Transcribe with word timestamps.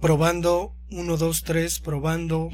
Probando, 0.00 0.72
1, 0.90 1.16
2, 1.16 1.44
3, 1.44 1.80
probando. 1.80 2.50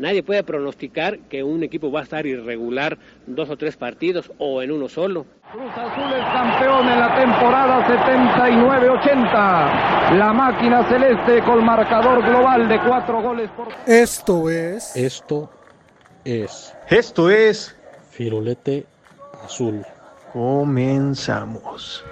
Nadie 0.00 0.22
puede 0.22 0.42
pronosticar 0.42 1.18
que 1.28 1.44
un 1.44 1.62
equipo 1.62 1.92
va 1.92 2.00
a 2.00 2.04
estar 2.04 2.26
irregular 2.26 2.96
dos 3.26 3.50
o 3.50 3.58
tres 3.58 3.76
partidos 3.76 4.32
o 4.38 4.62
en 4.62 4.70
uno 4.70 4.88
solo. 4.88 5.26
Cruz 5.52 5.70
Azul 5.72 6.10
es 6.14 6.24
campeón 6.24 6.88
en 6.88 7.00
la 7.00 7.14
temporada 7.16 7.86
79-80. 7.86 10.16
La 10.16 10.32
máquina 10.32 10.88
celeste 10.88 11.42
con 11.42 11.62
marcador 11.62 12.24
global 12.24 12.66
de 12.66 12.80
cuatro 12.80 13.20
goles 13.20 13.50
por... 13.50 13.68
Esto 13.86 14.48
es... 14.48 14.96
Esto 14.96 15.50
es... 16.24 16.74
Esto 16.88 17.28
es... 17.28 17.76
Firulete 18.08 18.86
Azul. 19.44 19.84
Comenzamos. 20.32 22.02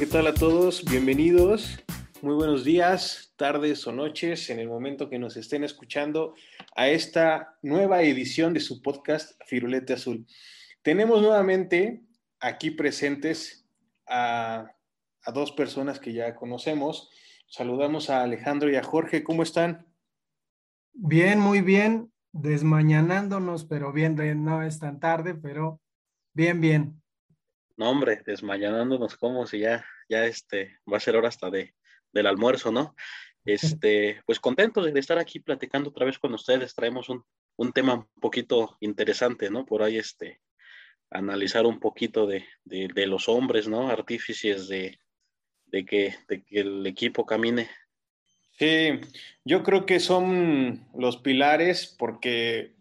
¿Qué 0.00 0.06
tal 0.06 0.26
a 0.28 0.32
todos? 0.32 0.82
Bienvenidos. 0.86 1.78
Muy 2.22 2.34
buenos 2.34 2.64
días, 2.64 3.34
tardes 3.36 3.86
o 3.86 3.92
noches, 3.92 4.48
en 4.48 4.58
el 4.58 4.66
momento 4.66 5.10
que 5.10 5.18
nos 5.18 5.36
estén 5.36 5.62
escuchando 5.62 6.34
a 6.74 6.88
esta 6.88 7.58
nueva 7.60 8.00
edición 8.00 8.54
de 8.54 8.60
su 8.60 8.80
podcast 8.80 9.38
Firulete 9.44 9.92
Azul. 9.92 10.26
Tenemos 10.80 11.20
nuevamente 11.20 12.02
aquí 12.40 12.70
presentes 12.70 13.68
a, 14.06 14.74
dos 15.34 15.52
personas 15.52 16.00
que 16.00 16.14
ya 16.14 16.34
conocemos. 16.34 17.10
Saludamos 17.46 18.08
a 18.08 18.22
Alejandro 18.22 18.70
y 18.70 18.76
a 18.76 18.82
Jorge. 18.82 19.22
¿Cómo 19.22 19.42
están? 19.42 19.86
Bien, 20.94 21.38
muy 21.38 21.60
bien. 21.60 22.10
Desmañanándonos, 22.32 23.66
pero 23.66 23.92
bien, 23.92 24.16
no 24.42 24.62
es 24.62 24.78
tan 24.78 24.98
tarde, 24.98 25.34
pero 25.34 25.78
bien, 26.32 26.58
bien. 26.62 27.02
No, 27.80 27.88
hombre, 27.88 28.20
desmañanándonos 28.26 29.16
como 29.16 29.46
si 29.46 29.60
ya, 29.60 29.86
ya 30.06 30.26
este, 30.26 30.76
va 30.80 30.98
a 30.98 31.00
ser 31.00 31.16
hora 31.16 31.28
hasta 31.28 31.48
de, 31.48 31.74
del 32.12 32.26
almuerzo, 32.26 32.70
¿no? 32.70 32.94
Este, 33.46 34.20
pues 34.26 34.38
contentos 34.38 34.92
de 34.92 35.00
estar 35.00 35.18
aquí 35.18 35.40
platicando 35.40 35.88
otra 35.88 36.04
vez 36.04 36.18
con 36.18 36.34
ustedes. 36.34 36.74
Traemos 36.74 37.08
un, 37.08 37.24
un 37.56 37.72
tema 37.72 37.94
un 37.94 38.20
poquito 38.20 38.76
interesante, 38.80 39.48
¿no? 39.48 39.64
Por 39.64 39.82
ahí, 39.82 39.96
este, 39.96 40.42
analizar 41.10 41.64
un 41.64 41.80
poquito 41.80 42.26
de, 42.26 42.44
de, 42.64 42.88
de 42.94 43.06
los 43.06 43.30
hombres, 43.30 43.66
¿no? 43.66 43.88
Artífices 43.88 44.68
de, 44.68 45.00
de, 45.64 45.86
que, 45.86 46.16
de 46.28 46.44
que 46.44 46.60
el 46.60 46.86
equipo 46.86 47.24
camine. 47.24 47.70
Sí, 48.58 49.00
yo 49.42 49.62
creo 49.62 49.86
que 49.86 50.00
son 50.00 50.86
los 50.92 51.16
pilares 51.16 51.96
porque 51.98 52.76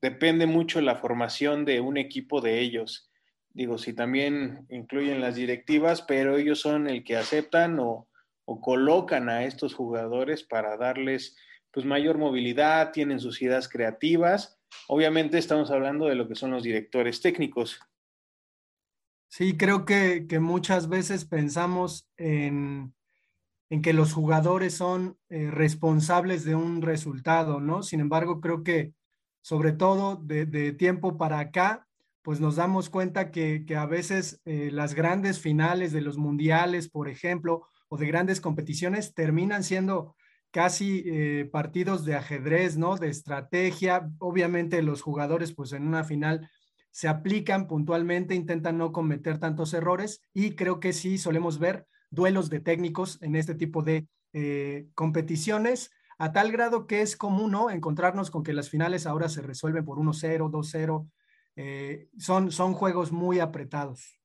depende 0.00 0.46
mucho 0.46 0.80
la 0.80 0.96
formación 0.96 1.66
de 1.66 1.80
un 1.80 1.98
equipo 1.98 2.40
de 2.40 2.60
ellos 2.60 3.07
digo, 3.58 3.76
si 3.76 3.92
también 3.92 4.66
incluyen 4.70 5.20
las 5.20 5.34
directivas, 5.34 6.02
pero 6.02 6.36
ellos 6.36 6.60
son 6.60 6.86
el 6.86 7.02
que 7.02 7.16
aceptan 7.16 7.80
o, 7.80 8.06
o, 8.44 8.60
colocan 8.60 9.28
a 9.28 9.42
estos 9.42 9.74
jugadores 9.74 10.44
para 10.44 10.76
darles 10.76 11.36
pues 11.72 11.84
mayor 11.84 12.18
movilidad, 12.18 12.92
tienen 12.92 13.18
sus 13.18 13.42
ideas 13.42 13.68
creativas. 13.68 14.60
Obviamente 14.86 15.38
estamos 15.38 15.72
hablando 15.72 16.06
de 16.06 16.14
lo 16.14 16.28
que 16.28 16.36
son 16.36 16.52
los 16.52 16.62
directores 16.62 17.20
técnicos. 17.20 17.80
Sí, 19.28 19.56
creo 19.56 19.84
que, 19.84 20.26
que 20.28 20.38
muchas 20.38 20.88
veces 20.88 21.24
pensamos 21.24 22.08
en, 22.16 22.94
en, 23.70 23.82
que 23.82 23.92
los 23.92 24.12
jugadores 24.12 24.74
son 24.74 25.18
eh, 25.30 25.50
responsables 25.50 26.44
de 26.44 26.54
un 26.54 26.80
resultado, 26.80 27.58
¿no? 27.58 27.82
Sin 27.82 27.98
embargo, 27.98 28.40
creo 28.40 28.62
que 28.62 28.92
sobre 29.42 29.72
todo 29.72 30.14
de, 30.14 30.46
de 30.46 30.72
tiempo 30.72 31.18
para 31.18 31.40
acá, 31.40 31.87
pues 32.28 32.40
nos 32.40 32.56
damos 32.56 32.90
cuenta 32.90 33.30
que, 33.30 33.64
que 33.66 33.74
a 33.74 33.86
veces 33.86 34.42
eh, 34.44 34.68
las 34.70 34.92
grandes 34.92 35.40
finales 35.40 35.92
de 35.92 36.02
los 36.02 36.18
mundiales, 36.18 36.90
por 36.90 37.08
ejemplo, 37.08 37.66
o 37.88 37.96
de 37.96 38.06
grandes 38.06 38.42
competiciones, 38.42 39.14
terminan 39.14 39.64
siendo 39.64 40.14
casi 40.50 41.04
eh, 41.06 41.48
partidos 41.50 42.04
de 42.04 42.16
ajedrez, 42.16 42.76
¿no? 42.76 42.96
De 42.98 43.08
estrategia. 43.08 44.10
Obviamente 44.18 44.82
los 44.82 45.00
jugadores, 45.00 45.54
pues 45.54 45.72
en 45.72 45.86
una 45.86 46.04
final 46.04 46.50
se 46.90 47.08
aplican 47.08 47.66
puntualmente, 47.66 48.34
intentan 48.34 48.76
no 48.76 48.92
cometer 48.92 49.38
tantos 49.38 49.72
errores 49.72 50.20
y 50.34 50.50
creo 50.50 50.80
que 50.80 50.92
sí 50.92 51.16
solemos 51.16 51.58
ver 51.58 51.86
duelos 52.10 52.50
de 52.50 52.60
técnicos 52.60 53.16
en 53.22 53.36
este 53.36 53.54
tipo 53.54 53.82
de 53.82 54.06
eh, 54.34 54.86
competiciones, 54.92 55.92
a 56.18 56.30
tal 56.32 56.52
grado 56.52 56.86
que 56.86 57.00
es 57.00 57.16
común, 57.16 57.52
¿no? 57.52 57.70
Encontrarnos 57.70 58.30
con 58.30 58.42
que 58.42 58.52
las 58.52 58.68
finales 58.68 59.06
ahora 59.06 59.30
se 59.30 59.40
resuelven 59.40 59.86
por 59.86 59.96
1-0, 59.96 60.50
2-0, 60.50 61.08
eh, 61.60 62.08
son, 62.16 62.52
son 62.52 62.72
juegos 62.72 63.10
muy 63.10 63.40
apretados. 63.40 64.20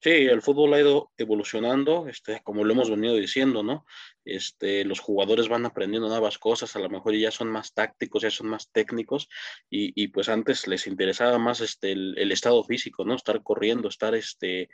Sí, 0.00 0.10
el 0.10 0.40
fútbol 0.40 0.72
ha 0.74 0.78
ido 0.80 1.10
evolucionando, 1.16 2.06
este, 2.06 2.40
como 2.44 2.62
lo 2.62 2.72
hemos 2.72 2.88
venido 2.88 3.16
diciendo, 3.16 3.64
¿no? 3.64 3.84
Este, 4.24 4.84
los 4.84 5.00
jugadores 5.00 5.48
van 5.48 5.66
aprendiendo 5.66 6.08
nuevas 6.08 6.38
cosas, 6.38 6.76
a 6.76 6.78
lo 6.78 6.88
mejor 6.88 7.16
ya 7.16 7.32
son 7.32 7.48
más 7.48 7.74
tácticos, 7.74 8.22
ya 8.22 8.30
son 8.30 8.46
más 8.46 8.70
técnicos, 8.70 9.28
y, 9.68 10.00
y 10.00 10.08
pues 10.08 10.28
antes 10.28 10.68
les 10.68 10.86
interesaba 10.86 11.38
más 11.38 11.60
este, 11.60 11.90
el, 11.90 12.16
el, 12.18 12.30
estado 12.30 12.62
físico, 12.62 13.04
¿no? 13.04 13.16
Estar 13.16 13.42
corriendo, 13.42 13.88
estar 13.88 14.14
este, 14.14 14.68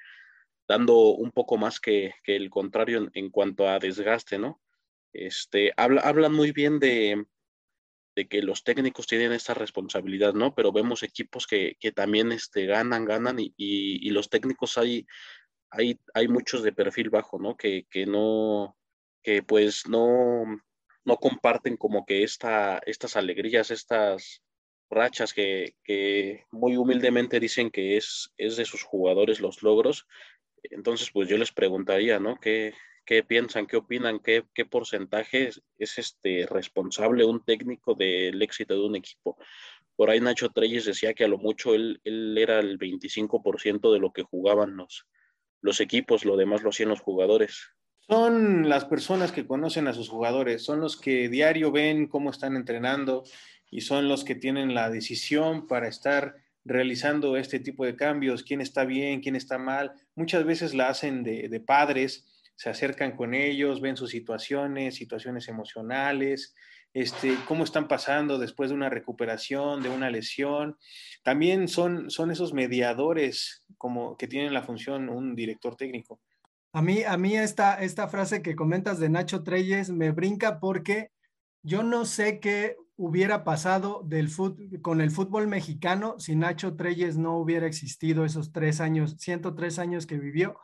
dando 0.68 0.98
un 1.14 1.30
poco 1.30 1.56
más 1.56 1.80
que, 1.80 2.12
que 2.24 2.36
el 2.36 2.50
contrario 2.50 2.98
en, 2.98 3.10
en, 3.14 3.30
cuanto 3.30 3.70
a 3.70 3.78
desgaste, 3.78 4.38
¿no? 4.38 4.60
Este, 5.14 5.72
habla, 5.78 6.02
hablan 6.02 6.34
muy 6.34 6.52
bien 6.52 6.78
de, 6.78 7.24
de 8.14 8.28
que 8.28 8.42
los 8.42 8.64
técnicos 8.64 9.06
tienen 9.06 9.32
esta 9.32 9.54
responsabilidad, 9.54 10.34
¿no? 10.34 10.54
Pero 10.54 10.72
vemos 10.72 11.02
equipos 11.02 11.46
que, 11.46 11.76
que 11.80 11.92
también 11.92 12.32
este, 12.32 12.66
ganan, 12.66 13.04
ganan 13.04 13.38
y, 13.38 13.52
y, 13.56 14.10
los 14.10 14.28
técnicos 14.28 14.76
hay, 14.78 15.06
hay, 15.70 15.98
hay 16.14 16.28
muchos 16.28 16.62
de 16.62 16.72
perfil 16.72 17.10
bajo, 17.10 17.38
¿no? 17.38 17.56
Que, 17.56 17.86
que 17.90 18.06
no, 18.06 18.76
que 19.22 19.42
pues 19.42 19.88
no, 19.88 20.44
no 21.04 21.16
comparten 21.16 21.76
como 21.76 22.04
que 22.04 22.22
esta, 22.22 22.80
estas 22.84 23.16
alegrías, 23.16 23.70
estas 23.70 24.42
rachas 24.90 25.32
que, 25.32 25.76
que 25.82 26.44
muy 26.50 26.76
humildemente 26.76 27.40
dicen 27.40 27.70
que 27.70 27.96
es, 27.96 28.32
es 28.36 28.56
de 28.56 28.66
sus 28.66 28.82
jugadores 28.82 29.40
los 29.40 29.62
logros. 29.62 30.06
Entonces, 30.64 31.10
pues 31.10 31.28
yo 31.28 31.38
les 31.38 31.50
preguntaría, 31.50 32.20
¿no? 32.20 32.36
¿Qué, 32.38 32.74
qué 33.04 33.22
piensan, 33.22 33.66
qué 33.66 33.76
opinan, 33.76 34.20
qué, 34.20 34.44
qué 34.54 34.64
porcentaje 34.64 35.48
es, 35.48 35.62
es, 35.78 35.98
este 35.98 36.46
responsable 36.46 37.24
un 37.24 37.44
técnico 37.44 37.94
del 37.94 38.40
éxito 38.42 38.74
de 38.74 38.80
un 38.80 38.96
equipo. 38.96 39.36
Por 39.96 40.10
ahí 40.10 40.20
Nacho 40.20 40.50
Treyes 40.50 40.86
decía 40.86 41.14
que 41.14 41.24
a 41.24 41.28
lo 41.28 41.38
mucho 41.38 41.74
él, 41.74 42.00
él 42.04 42.36
era 42.38 42.60
el 42.60 42.78
25% 42.78 43.92
de 43.92 43.98
lo 43.98 44.12
que 44.12 44.22
jugaban 44.22 44.76
los, 44.76 45.06
los 45.60 45.80
equipos, 45.80 46.24
lo 46.24 46.36
demás 46.36 46.62
lo 46.62 46.70
hacían 46.70 46.88
los 46.88 47.00
jugadores. 47.00 47.72
Son 48.08 48.68
las 48.68 48.84
personas 48.84 49.32
que 49.32 49.46
conocen 49.46 49.86
a 49.86 49.94
sus 49.94 50.08
jugadores, 50.08 50.64
son 50.64 50.80
los 50.80 51.00
que 51.00 51.28
diario 51.28 51.70
ven 51.70 52.08
cómo 52.08 52.30
están 52.30 52.56
entrenando 52.56 53.22
y 53.70 53.82
son 53.82 54.08
los 54.08 54.24
que 54.24 54.34
tienen 54.34 54.74
la 54.74 54.90
decisión 54.90 55.66
para 55.66 55.88
estar 55.88 56.34
realizando 56.64 57.36
este 57.36 57.58
tipo 57.58 57.84
de 57.84 57.96
cambios, 57.96 58.42
quién 58.42 58.60
está 58.60 58.84
bien, 58.84 59.20
quién 59.20 59.36
está 59.36 59.56
mal. 59.58 59.92
Muchas 60.14 60.44
veces 60.44 60.74
la 60.74 60.88
hacen 60.88 61.22
de, 61.22 61.48
de 61.48 61.60
padres, 61.60 62.26
se 62.62 62.70
acercan 62.70 63.16
con 63.16 63.34
ellos, 63.34 63.80
ven 63.80 63.96
sus 63.96 64.10
situaciones, 64.10 64.94
situaciones 64.94 65.48
emocionales, 65.48 66.54
este, 66.94 67.34
cómo 67.48 67.64
están 67.64 67.88
pasando 67.88 68.38
después 68.38 68.70
de 68.70 68.76
una 68.76 68.88
recuperación, 68.88 69.82
de 69.82 69.88
una 69.88 70.10
lesión. 70.10 70.76
También 71.24 71.66
son, 71.66 72.08
son 72.08 72.30
esos 72.30 72.52
mediadores 72.52 73.64
como 73.78 74.16
que 74.16 74.28
tienen 74.28 74.54
la 74.54 74.62
función 74.62 75.08
un 75.08 75.34
director 75.34 75.74
técnico. 75.74 76.20
A 76.72 76.82
mí, 76.82 77.02
a 77.02 77.16
mí 77.16 77.36
esta, 77.36 77.82
esta 77.82 78.06
frase 78.06 78.42
que 78.42 78.54
comentas 78.54 79.00
de 79.00 79.08
Nacho 79.08 79.42
Treyes 79.42 79.90
me 79.90 80.12
brinca 80.12 80.60
porque 80.60 81.10
yo 81.64 81.82
no 81.82 82.04
sé 82.04 82.38
qué 82.38 82.76
hubiera 82.94 83.42
pasado 83.42 84.04
del 84.04 84.28
fut, 84.28 84.56
con 84.82 85.00
el 85.00 85.10
fútbol 85.10 85.48
mexicano 85.48 86.14
si 86.20 86.36
Nacho 86.36 86.76
Treyes 86.76 87.16
no 87.16 87.38
hubiera 87.38 87.66
existido 87.66 88.24
esos 88.24 88.52
tres 88.52 88.80
años, 88.80 89.16
103 89.18 89.80
años 89.80 90.06
que 90.06 90.16
vivió, 90.16 90.60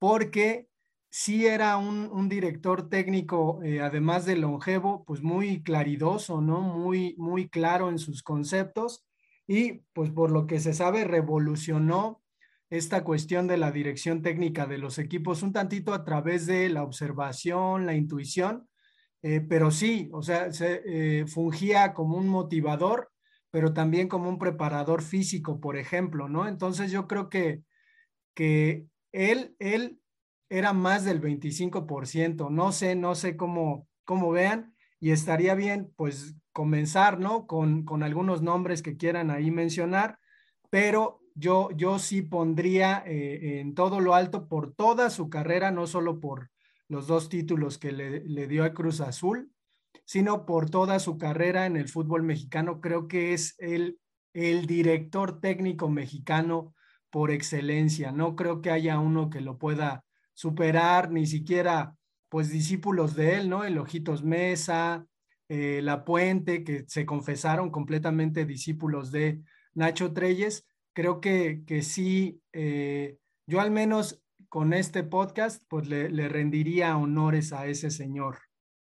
porque 0.00 0.66
sí 1.10 1.46
era 1.46 1.76
un, 1.76 2.28
director 2.28 2.88
técnico, 2.88 3.60
eh, 3.62 3.80
además 3.80 4.26
de 4.26 4.36
longevo, 4.36 5.04
pues 5.04 5.22
muy 5.22 5.62
claridoso, 5.62 6.40
¿no? 6.40 6.60
Muy, 6.60 7.14
muy 7.18 7.48
claro 7.48 7.88
en 7.88 7.98
sus 7.98 8.22
conceptos 8.22 9.06
y 9.46 9.80
pues 9.94 10.10
por 10.10 10.30
lo 10.30 10.46
que 10.46 10.60
se 10.60 10.74
sabe 10.74 11.04
revolucionó 11.04 12.22
esta 12.70 13.02
cuestión 13.02 13.46
de 13.46 13.56
la 13.56 13.72
dirección 13.72 14.20
técnica 14.22 14.66
de 14.66 14.76
los 14.78 14.98
equipos 14.98 15.42
un 15.42 15.54
tantito 15.54 15.94
a 15.94 16.04
través 16.04 16.44
de 16.46 16.68
la 16.68 16.82
observación, 16.82 17.86
la 17.86 17.94
intuición, 17.94 18.68
eh, 19.22 19.40
pero 19.40 19.70
sí, 19.70 20.10
o 20.12 20.22
sea, 20.22 20.52
se 20.52 20.82
eh, 20.84 21.26
fungía 21.26 21.94
como 21.94 22.16
un 22.16 22.28
motivador, 22.28 23.10
pero 23.50 23.72
también 23.72 24.08
como 24.08 24.28
un 24.28 24.38
preparador 24.38 25.02
físico, 25.02 25.60
por 25.60 25.78
ejemplo, 25.78 26.28
¿no? 26.28 26.46
Entonces 26.46 26.90
yo 26.92 27.08
creo 27.08 27.30
que, 27.30 27.62
que 28.34 28.86
él, 29.12 29.56
él 29.58 29.97
era 30.48 30.72
más 30.72 31.04
del 31.04 31.20
25%. 31.20 32.50
No 32.50 32.72
sé, 32.72 32.94
no 32.94 33.14
sé 33.14 33.36
cómo, 33.36 33.86
cómo 34.04 34.30
vean 34.30 34.74
y 35.00 35.10
estaría 35.10 35.54
bien, 35.54 35.92
pues, 35.96 36.34
comenzar, 36.52 37.20
¿no? 37.20 37.46
Con, 37.46 37.84
con 37.84 38.02
algunos 38.02 38.42
nombres 38.42 38.82
que 38.82 38.96
quieran 38.96 39.30
ahí 39.30 39.50
mencionar, 39.50 40.18
pero 40.70 41.20
yo, 41.34 41.70
yo 41.76 42.00
sí 42.00 42.22
pondría 42.22 43.04
eh, 43.06 43.60
en 43.60 43.74
todo 43.74 44.00
lo 44.00 44.14
alto 44.14 44.48
por 44.48 44.74
toda 44.74 45.10
su 45.10 45.30
carrera, 45.30 45.70
no 45.70 45.86
solo 45.86 46.18
por 46.18 46.50
los 46.88 47.06
dos 47.06 47.28
títulos 47.28 47.78
que 47.78 47.92
le, 47.92 48.24
le, 48.24 48.48
dio 48.48 48.64
a 48.64 48.74
Cruz 48.74 49.00
Azul, 49.00 49.52
sino 50.04 50.46
por 50.46 50.68
toda 50.68 50.98
su 50.98 51.16
carrera 51.16 51.66
en 51.66 51.76
el 51.76 51.88
fútbol 51.88 52.24
mexicano. 52.24 52.80
Creo 52.80 53.06
que 53.06 53.34
es 53.34 53.54
el, 53.58 54.00
el 54.32 54.66
director 54.66 55.40
técnico 55.40 55.88
mexicano 55.88 56.74
por 57.10 57.30
excelencia. 57.30 58.10
No 58.10 58.34
creo 58.34 58.60
que 58.62 58.70
haya 58.70 58.98
uno 58.98 59.30
que 59.30 59.40
lo 59.40 59.58
pueda 59.58 60.04
superar, 60.38 61.10
ni 61.10 61.26
siquiera 61.26 61.96
pues 62.28 62.52
discípulos 62.52 63.16
de 63.16 63.34
él, 63.34 63.48
¿no? 63.48 63.64
El 63.64 63.76
Ojitos 63.76 64.22
Mesa, 64.22 65.04
eh, 65.48 65.80
La 65.82 66.04
Puente, 66.04 66.62
que 66.62 66.84
se 66.86 67.04
confesaron 67.04 67.72
completamente 67.72 68.44
discípulos 68.44 69.10
de 69.10 69.40
Nacho 69.74 70.12
Treyes. 70.12 70.64
Creo 70.92 71.20
que, 71.20 71.64
que 71.66 71.82
sí, 71.82 72.40
eh, 72.52 73.16
yo 73.48 73.60
al 73.60 73.72
menos 73.72 74.22
con 74.48 74.74
este 74.74 75.02
podcast, 75.02 75.64
pues 75.68 75.88
le, 75.88 76.28
rendiría 76.28 76.96
honores 76.96 77.52
a 77.52 77.66
ese 77.66 77.90
señor. 77.90 78.38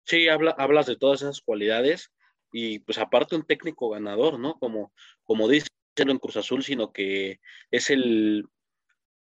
Sí, 0.04 0.28
habla, 0.28 0.54
hablas 0.58 0.86
de 0.86 0.96
todas 0.96 1.22
esas 1.22 1.40
cualidades 1.40 2.12
y 2.52 2.78
pues 2.78 2.98
aparte 2.98 3.34
un 3.34 3.42
técnico 3.44 3.90
ganador, 3.90 4.38
¿no? 4.38 4.60
Como, 4.60 4.92
como 5.24 5.48
dice 5.48 5.66
en 5.96 6.18
Cruz 6.18 6.36
Azul, 6.36 6.62
sino 6.62 6.92
que 6.92 7.40
es 7.72 7.90
el, 7.90 8.44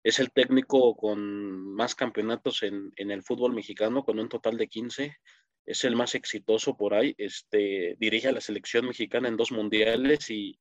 es 0.05 0.19
el 0.19 0.31
técnico 0.31 0.95
con 0.97 1.75
más 1.75 1.95
campeonatos 1.95 2.63
en, 2.63 2.93
en, 2.97 3.11
el 3.11 3.23
fútbol 3.23 3.55
mexicano, 3.55 4.05
con 4.05 4.19
un 4.19 4.29
total 4.29 4.59
de 4.59 4.69
15. 4.69 5.17
Es 5.65 5.85
el 5.85 5.97
más 5.97 6.15
exitoso 6.15 6.77
por 6.77 6.93
ahí. 6.93 7.15
Este, 7.17 7.97
dirige 7.99 8.29
a 8.29 8.33
la 8.33 8.43
selección 8.43 8.87
mexicana 8.87 9.29
en 9.29 9.39
dos 9.39 9.51
mundiales 9.51 10.29
y, 10.29 10.61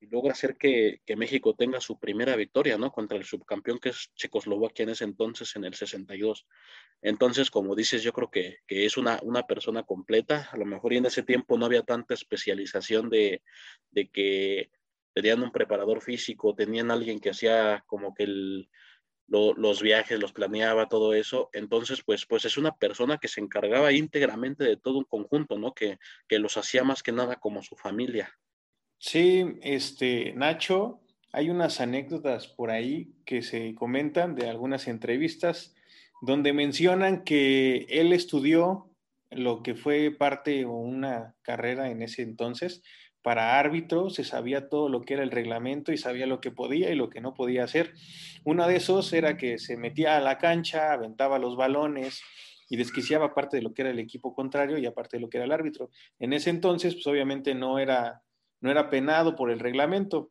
y 0.00 0.06
logra 0.06 0.32
hacer 0.32 0.56
que, 0.56 1.02
que, 1.04 1.14
México 1.14 1.54
tenga 1.54 1.78
su 1.78 1.98
primera 1.98 2.34
victoria, 2.36 2.78
¿no? 2.78 2.90
Contra 2.90 3.18
el 3.18 3.24
subcampeón 3.24 3.78
que 3.80 3.90
es 3.90 4.12
Checoslovaquia 4.14 4.84
en 4.84 4.88
ese 4.88 5.04
entonces, 5.04 5.54
en 5.56 5.66
el 5.66 5.74
62. 5.74 6.46
Entonces, 7.02 7.50
como 7.50 7.74
dices, 7.74 8.02
yo 8.02 8.14
creo 8.14 8.30
que, 8.30 8.60
que 8.66 8.86
es 8.86 8.96
una, 8.96 9.20
una, 9.22 9.46
persona 9.46 9.82
completa. 9.82 10.48
A 10.52 10.56
lo 10.56 10.64
mejor 10.64 10.94
en 10.94 11.04
ese 11.04 11.22
tiempo 11.22 11.58
no 11.58 11.66
había 11.66 11.82
tanta 11.82 12.14
especialización 12.14 13.10
de, 13.10 13.42
de 13.90 14.08
que 14.08 14.70
tenían 15.22 15.42
un 15.42 15.52
preparador 15.52 16.00
físico, 16.00 16.54
tenían 16.54 16.90
alguien 16.90 17.20
que 17.20 17.30
hacía 17.30 17.84
como 17.86 18.14
que 18.14 18.26
los 19.26 19.82
viajes, 19.82 20.18
los 20.18 20.32
planeaba, 20.32 20.88
todo 20.88 21.14
eso. 21.14 21.50
Entonces, 21.52 22.02
pues, 22.04 22.26
pues 22.26 22.44
es 22.44 22.56
una 22.56 22.76
persona 22.76 23.18
que 23.18 23.28
se 23.28 23.40
encargaba 23.40 23.92
íntegramente 23.92 24.64
de 24.64 24.76
todo 24.76 24.98
un 24.98 25.04
conjunto, 25.04 25.58
¿no? 25.58 25.74
Que, 25.74 25.98
que 26.26 26.38
los 26.38 26.56
hacía 26.56 26.84
más 26.84 27.02
que 27.02 27.12
nada 27.12 27.36
como 27.36 27.62
su 27.62 27.76
familia. 27.76 28.32
Sí, 28.98 29.44
este, 29.62 30.32
Nacho, 30.34 31.00
hay 31.32 31.50
unas 31.50 31.80
anécdotas 31.80 32.48
por 32.48 32.70
ahí 32.70 33.12
que 33.24 33.42
se 33.42 33.74
comentan 33.74 34.34
de 34.34 34.48
algunas 34.48 34.88
entrevistas 34.88 35.74
donde 36.22 36.52
mencionan 36.52 37.24
que 37.24 37.86
él 37.88 38.12
estudió 38.12 38.90
lo 39.30 39.62
que 39.62 39.74
fue 39.74 40.10
parte 40.10 40.64
o 40.64 40.72
una 40.72 41.36
carrera 41.42 41.90
en 41.90 42.02
ese 42.02 42.22
entonces 42.22 42.82
para 43.22 43.58
árbitro, 43.58 44.10
se 44.10 44.24
sabía 44.24 44.68
todo 44.68 44.88
lo 44.88 45.02
que 45.02 45.14
era 45.14 45.22
el 45.22 45.30
reglamento 45.30 45.92
y 45.92 45.98
sabía 45.98 46.26
lo 46.26 46.40
que 46.40 46.50
podía 46.50 46.90
y 46.90 46.94
lo 46.94 47.10
que 47.10 47.20
no 47.20 47.34
podía 47.34 47.64
hacer. 47.64 47.92
Uno 48.44 48.66
de 48.66 48.76
esos 48.76 49.12
era 49.12 49.36
que 49.36 49.58
se 49.58 49.76
metía 49.76 50.16
a 50.16 50.20
la 50.20 50.38
cancha, 50.38 50.92
aventaba 50.92 51.38
los 51.38 51.56
balones 51.56 52.22
y 52.68 52.76
desquiciaba 52.76 53.34
parte 53.34 53.56
de 53.56 53.62
lo 53.62 53.74
que 53.74 53.82
era 53.82 53.90
el 53.90 53.98
equipo 53.98 54.34
contrario 54.34 54.78
y 54.78 54.86
aparte 54.86 55.16
de 55.16 55.22
lo 55.22 55.28
que 55.28 55.38
era 55.38 55.44
el 55.44 55.52
árbitro. 55.52 55.90
En 56.18 56.32
ese 56.32 56.50
entonces, 56.50 56.94
pues 56.94 57.06
obviamente 57.06 57.54
no 57.54 57.78
era 57.78 58.22
no 58.60 58.70
era 58.70 58.90
penado 58.90 59.36
por 59.36 59.50
el 59.50 59.58
reglamento. 59.58 60.30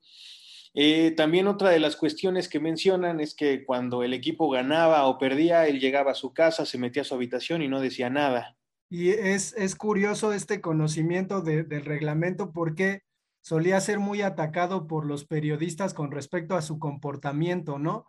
Eh, 0.73 1.11
también 1.17 1.47
otra 1.47 1.71
de 1.71 1.79
las 1.79 1.95
cuestiones 1.95 2.47
que 2.47 2.59
mencionan 2.59 3.19
es 3.19 3.33
que 3.33 3.65
cuando 3.65 4.03
el 4.03 4.13
equipo 4.13 4.49
ganaba 4.49 5.07
o 5.07 5.17
perdía, 5.17 5.67
él 5.67 5.79
llegaba 5.79 6.11
a 6.11 6.15
su 6.15 6.33
casa, 6.33 6.65
se 6.65 6.77
metía 6.77 7.01
a 7.01 7.05
su 7.05 7.15
habitación 7.15 7.61
y 7.63 7.67
no 7.67 7.81
decía 7.81 8.09
nada. 8.09 8.55
Y 8.89 9.09
es, 9.09 9.53
es 9.53 9.75
curioso 9.75 10.33
este 10.33 10.61
conocimiento 10.61 11.41
de, 11.41 11.63
del 11.63 11.85
reglamento 11.85 12.51
porque 12.51 13.03
solía 13.41 13.79
ser 13.81 13.99
muy 13.99 14.21
atacado 14.21 14.87
por 14.87 15.05
los 15.05 15.25
periodistas 15.25 15.93
con 15.93 16.11
respecto 16.11 16.55
a 16.55 16.61
su 16.61 16.79
comportamiento, 16.79 17.77
¿no? 17.77 18.05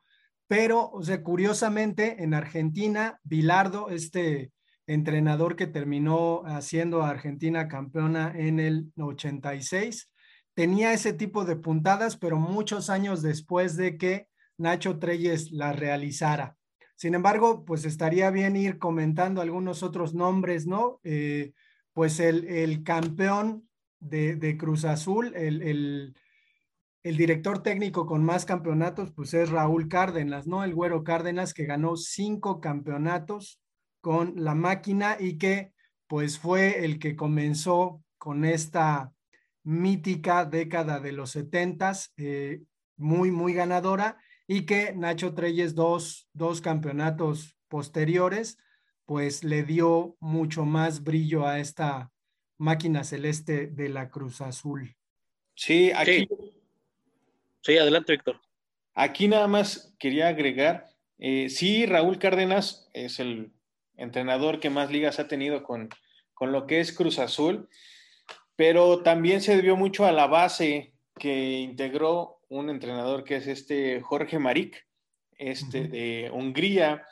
Pero, 0.49 0.91
o 0.91 1.03
sea, 1.03 1.23
curiosamente, 1.23 2.25
en 2.25 2.35
Argentina, 2.35 3.21
Bilardo, 3.23 3.91
este 3.91 4.53
entrenador 4.87 5.55
que 5.55 5.69
terminó 5.69 6.43
haciendo 6.47 7.03
a 7.03 7.11
Argentina 7.11 7.69
campeona 7.69 8.33
en 8.37 8.59
el 8.59 8.93
86, 8.97 10.11
tenía 10.55 10.93
ese 10.93 11.13
tipo 11.13 11.45
de 11.45 11.55
puntadas, 11.55 12.17
pero 12.17 12.39
muchos 12.39 12.91
años 12.91 13.23
después 13.23 13.77
de 13.77 13.97
que 13.97 14.27
Nacho 14.59 14.99
Treyes 14.99 15.53
la 15.53 15.73
realizara. 15.73 16.57
Sin 17.01 17.15
embargo, 17.15 17.65
pues 17.65 17.87
estaría 17.87 18.31
bien 18.31 18.57
ir 18.57 18.79
comentando 18.79 19.41
algunos 19.41 19.83
otros 19.83 20.13
nombres, 20.13 20.67
¿no? 20.67 21.01
Eh, 21.03 21.55
pues 21.95 22.21
el, 22.21 22.47
el 22.47 22.83
campeón 22.83 23.67
de, 24.01 24.59
Cruz 24.59 24.85
Azul, 24.85 25.35
el, 25.35 25.63
el, 25.63 26.15
el, 27.03 27.17
director 27.17 27.63
técnico 27.63 28.05
con 28.05 28.23
más 28.23 28.45
campeonatos, 28.45 29.13
pues 29.13 29.33
es 29.33 29.49
Raúl 29.49 29.89
Cárdenas, 29.89 30.47
¿no? 30.47 30.63
El 30.63 30.75
Güero 30.75 31.03
Cárdenas 31.03 31.55
que 31.55 31.65
ganó 31.65 31.97
cinco 31.97 32.61
campeonatos 32.61 33.63
con 34.03 34.35
la 34.37 34.55
máquina 34.55 35.17
y 35.19 35.39
que 35.39 35.73
pues 36.07 36.39
fue 36.39 36.85
el 36.85 36.99
que 36.99 37.17
comenzó 37.17 38.03
con 38.19 38.45
esta 38.45 39.11
mítica 39.63 40.45
década 40.45 41.01
de 41.01 41.13
los 41.13 41.31
setentas, 41.31 42.13
eh, 42.19 42.61
muy, 42.99 43.31
muy 43.31 43.55
ganadora, 43.55 44.19
y 44.53 44.67
que 44.67 44.93
Nacho 44.93 45.33
Treyes, 45.33 45.77
dos, 45.77 46.29
dos 46.33 46.61
campeonatos 46.61 47.57
posteriores, 47.69 48.59
pues 49.07 49.45
le 49.45 49.63
dio 49.63 50.17
mucho 50.19 50.65
más 50.65 51.05
brillo 51.05 51.47
a 51.47 51.61
esta 51.61 52.11
máquina 52.59 53.05
celeste 53.05 53.69
de 53.69 53.89
la 53.89 54.11
Cruz 54.11 54.41
Azul. 54.41 54.97
Sí, 55.55 55.93
aquí. 55.95 56.27
Sí, 56.27 56.53
sí 57.63 57.79
adelante, 57.79 58.15
Víctor. 58.15 58.41
Aquí 58.95 59.29
nada 59.29 59.47
más 59.47 59.95
quería 60.01 60.27
agregar, 60.27 60.91
eh, 61.21 61.49
sí, 61.49 61.87
Raúl 61.87 62.19
Cárdenas 62.19 62.91
es 62.93 63.21
el 63.21 63.53
entrenador 63.97 64.59
que 64.59 64.69
más 64.69 64.91
ligas 64.91 65.21
ha 65.21 65.29
tenido 65.29 65.63
con, 65.63 65.91
con 66.35 66.51
lo 66.51 66.67
que 66.67 66.81
es 66.81 66.93
Cruz 66.93 67.21
Azul 67.21 67.69
pero 68.61 69.03
también 69.03 69.41
se 69.41 69.57
debió 69.57 69.75
mucho 69.75 70.05
a 70.05 70.13
la 70.13 70.27
base 70.27 70.93
que 71.19 71.61
integró 71.61 72.40
un 72.51 72.69
entrenador 72.69 73.25
que 73.25 73.37
es 73.37 73.47
este 73.47 74.03
Jorge 74.03 74.39
Maric, 74.39 74.87
este 75.39 75.89
de 75.89 76.31
Hungría, 76.33 77.07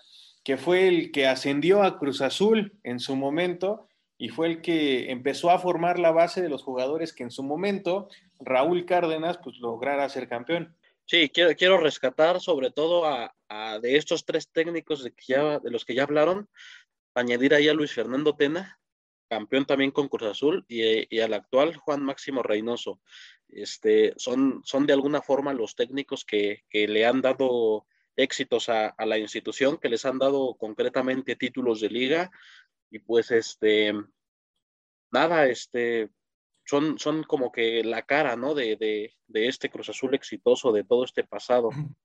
que 0.44 0.56
fue 0.56 0.88
el 0.88 1.10
que 1.12 1.26
ascendió 1.26 1.82
a 1.82 1.98
Cruz 1.98 2.20
Azul 2.20 2.78
en 2.82 3.00
su 3.00 3.16
momento 3.16 3.88
y 4.18 4.28
fue 4.28 4.48
el 4.48 4.60
que 4.60 5.10
empezó 5.10 5.50
a 5.50 5.58
formar 5.58 5.98
la 5.98 6.10
base 6.10 6.42
de 6.42 6.48
los 6.48 6.62
jugadores 6.62 7.12
que 7.12 7.22
en 7.22 7.30
su 7.30 7.42
momento 7.42 8.08
Raúl 8.40 8.84
Cárdenas 8.84 9.38
pues 9.38 9.58
lograra 9.58 10.08
ser 10.08 10.28
campeón. 10.28 10.76
Sí, 11.06 11.30
quiero, 11.30 11.54
quiero 11.54 11.78
rescatar 11.78 12.40
sobre 12.40 12.70
todo 12.70 13.06
a, 13.06 13.34
a, 13.48 13.78
de 13.78 13.96
estos 13.96 14.24
tres 14.24 14.50
técnicos 14.50 15.04
de, 15.04 15.12
que 15.12 15.24
ya, 15.28 15.58
de 15.60 15.70
los 15.70 15.84
que 15.84 15.94
ya 15.94 16.02
hablaron, 16.02 16.48
añadir 17.14 17.54
ahí 17.54 17.68
a 17.68 17.74
Luis 17.74 17.92
Fernando 17.92 18.34
Tena, 18.34 18.78
campeón 19.30 19.64
también 19.64 19.90
con 19.90 20.08
Cruz 20.08 20.30
Azul, 20.30 20.64
y, 20.68 21.14
y, 21.14 21.20
al 21.20 21.32
actual 21.32 21.76
Juan 21.76 22.02
Máximo 22.02 22.42
Reynoso. 22.42 23.00
Este, 23.50 24.12
son, 24.16 24.62
son 24.64 24.86
de 24.86 24.92
alguna 24.92 25.22
forma 25.22 25.52
los 25.52 25.74
técnicos 25.74 26.24
que, 26.24 26.64
que 26.68 26.86
le 26.86 27.06
han 27.06 27.20
dado 27.22 27.86
éxitos 28.16 28.68
a, 28.68 28.88
a, 28.88 29.06
la 29.06 29.18
institución, 29.18 29.78
que 29.78 29.88
les 29.88 30.04
han 30.04 30.18
dado 30.18 30.54
concretamente 30.56 31.36
títulos 31.36 31.80
de 31.80 31.88
liga, 31.88 32.30
y 32.90 32.98
pues 32.98 33.30
este, 33.30 33.94
nada, 35.10 35.46
este, 35.46 36.10
son, 36.64 36.98
son 36.98 37.22
como 37.24 37.50
que 37.50 37.82
la 37.82 38.02
cara, 38.02 38.36
¿no? 38.36 38.54
De, 38.54 38.76
de, 38.76 39.14
de 39.26 39.48
este 39.48 39.70
Cruz 39.70 39.88
Azul 39.88 40.14
exitoso, 40.14 40.72
de 40.72 40.84
todo 40.84 41.04
este 41.04 41.24
pasado. 41.24 41.70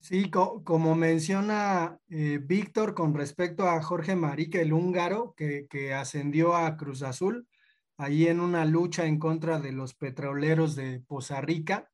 Sí, 0.00 0.30
co 0.30 0.62
como 0.62 0.94
menciona 0.94 1.98
eh, 2.08 2.38
Víctor 2.40 2.94
con 2.94 3.14
respecto 3.14 3.66
a 3.66 3.82
Jorge 3.82 4.14
Marique, 4.14 4.60
el 4.60 4.72
húngaro, 4.72 5.34
que, 5.36 5.66
que, 5.68 5.92
ascendió 5.92 6.54
a 6.54 6.76
Cruz 6.76 7.02
Azul, 7.02 7.48
ahí 7.98 8.28
en 8.28 8.40
una 8.40 8.64
lucha 8.64 9.04
en 9.04 9.18
contra 9.18 9.58
de 9.58 9.72
los 9.72 9.94
petroleros 9.94 10.76
de 10.76 11.00
Poza 11.00 11.40
Rica. 11.40 11.90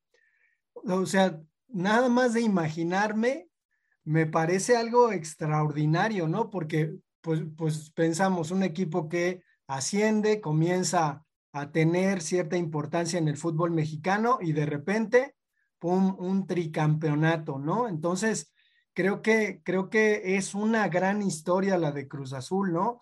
O 0.74 1.06
sea, 1.06 1.40
nada 1.68 2.08
más 2.08 2.34
de 2.34 2.42
imaginarme, 2.42 3.48
me 4.04 4.26
parece 4.26 4.76
algo 4.76 5.10
extraordinario, 5.10 6.28
¿no? 6.28 6.50
Porque 6.50 6.92
pues, 7.22 7.40
pues 7.56 7.90
pensamos, 7.90 8.50
un 8.50 8.62
equipo 8.62 9.08
que 9.08 9.42
asciende, 9.66 10.42
comienza 10.42 11.24
a 11.52 11.72
tener 11.72 12.20
cierta 12.20 12.58
importancia 12.58 13.18
en 13.18 13.28
el 13.28 13.38
fútbol 13.38 13.70
mexicano 13.70 14.38
y 14.42 14.52
de 14.52 14.66
repente 14.66 15.34
un, 15.80 16.16
un, 16.18 16.46
tricampeonato, 16.46 17.58
¿no? 17.58 17.88
Entonces, 17.88 18.52
creo 18.94 19.20
que, 19.20 19.60
creo 19.62 19.90
que 19.90 20.36
es 20.36 20.54
una 20.54 20.88
gran 20.88 21.20
historia 21.22 21.76
la 21.76 21.92
de 21.92 22.08
Cruz 22.08 22.32
Azul, 22.32 22.72
¿no? 22.72 23.00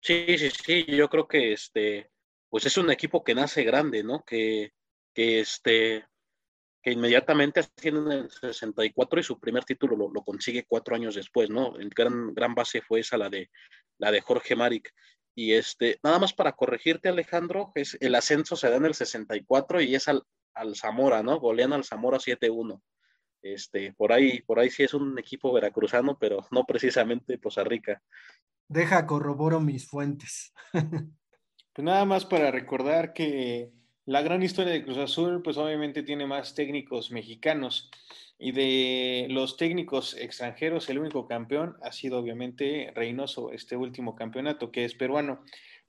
Sí, 0.00 0.36
sí, 0.36 0.50
sí, 0.50 0.84
yo 0.88 1.08
creo 1.08 1.28
que 1.28 1.52
este, 1.52 2.10
pues 2.54 2.66
es 2.66 2.76
un 2.76 2.88
equipo 2.92 3.24
que 3.24 3.34
nace 3.34 3.64
grande, 3.64 4.04
¿no? 4.04 4.24
Que, 4.24 4.74
que 5.12 5.40
este, 5.40 6.06
que 6.80 6.92
inmediatamente 6.92 7.58
asciende 7.58 8.14
en 8.14 8.20
el 8.26 8.30
64 8.30 9.18
y 9.18 9.24
su 9.24 9.40
primer 9.40 9.64
título 9.64 9.96
lo, 9.96 10.22
consigue 10.22 10.64
cuatro 10.64 10.94
años 10.94 11.16
después, 11.16 11.50
¿no? 11.50 11.76
En 11.80 11.88
gran, 11.88 12.32
gran 12.32 12.54
base 12.54 12.80
fue 12.80 13.00
esa 13.00 13.18
la 13.18 13.28
de, 13.28 13.50
la 13.98 14.12
de 14.12 14.20
Jorge 14.20 14.54
Maric. 14.54 14.94
Y 15.34 15.54
este, 15.54 15.98
nada 16.04 16.20
más 16.20 16.32
para 16.32 16.52
corregirte, 16.52 17.08
Alejandro, 17.08 17.72
es, 17.74 17.98
el 18.00 18.14
ascenso 18.14 18.54
se 18.54 18.70
da 18.70 18.76
en 18.76 18.84
el 18.84 18.94
64 18.94 19.80
y 19.80 19.96
es 19.96 20.06
al, 20.06 20.22
al 20.54 20.76
Zamora, 20.76 21.24
¿no? 21.24 21.40
Golean 21.40 21.72
al 21.72 21.82
Zamora 21.82 22.18
7-1. 22.18 22.80
Este, 23.42 23.94
por 23.94 24.12
ahí, 24.12 24.42
por 24.42 24.60
ahí 24.60 24.70
sí 24.70 24.84
es 24.84 24.94
un 24.94 25.18
equipo 25.18 25.52
veracruzano, 25.52 26.16
pero 26.20 26.46
no 26.52 26.62
precisamente 26.62 27.36
Poza 27.36 27.64
Rica. 27.64 28.00
Deja, 28.68 29.06
corroboro 29.06 29.58
mis 29.58 29.88
fuentes. 29.88 30.54
pues 31.74 31.84
nada 31.84 32.04
más 32.04 32.24
para 32.24 32.50
recordar 32.50 33.12
que 33.12 33.72
la 34.06 34.22
gran 34.22 34.42
historia 34.42 34.72
de 34.72 34.84
Cruz 34.84 34.98
Azul, 34.98 35.42
pues 35.42 35.56
obviamente 35.56 36.02
tiene 36.02 36.26
más 36.26 36.54
técnicos 36.54 37.10
mexicanos 37.10 37.90
y 38.38 38.52
de 38.52 39.26
los 39.30 39.56
técnicos 39.56 40.16
extranjeros, 40.16 40.88
el 40.88 40.98
único 40.98 41.26
campeón 41.26 41.76
ha 41.82 41.92
sido 41.92 42.18
obviamente 42.18 42.92
Reynoso, 42.94 43.52
este 43.52 43.76
último 43.76 44.14
campeonato 44.14 44.70
que 44.70 44.84
es 44.84 44.94
peruano. 44.94 45.40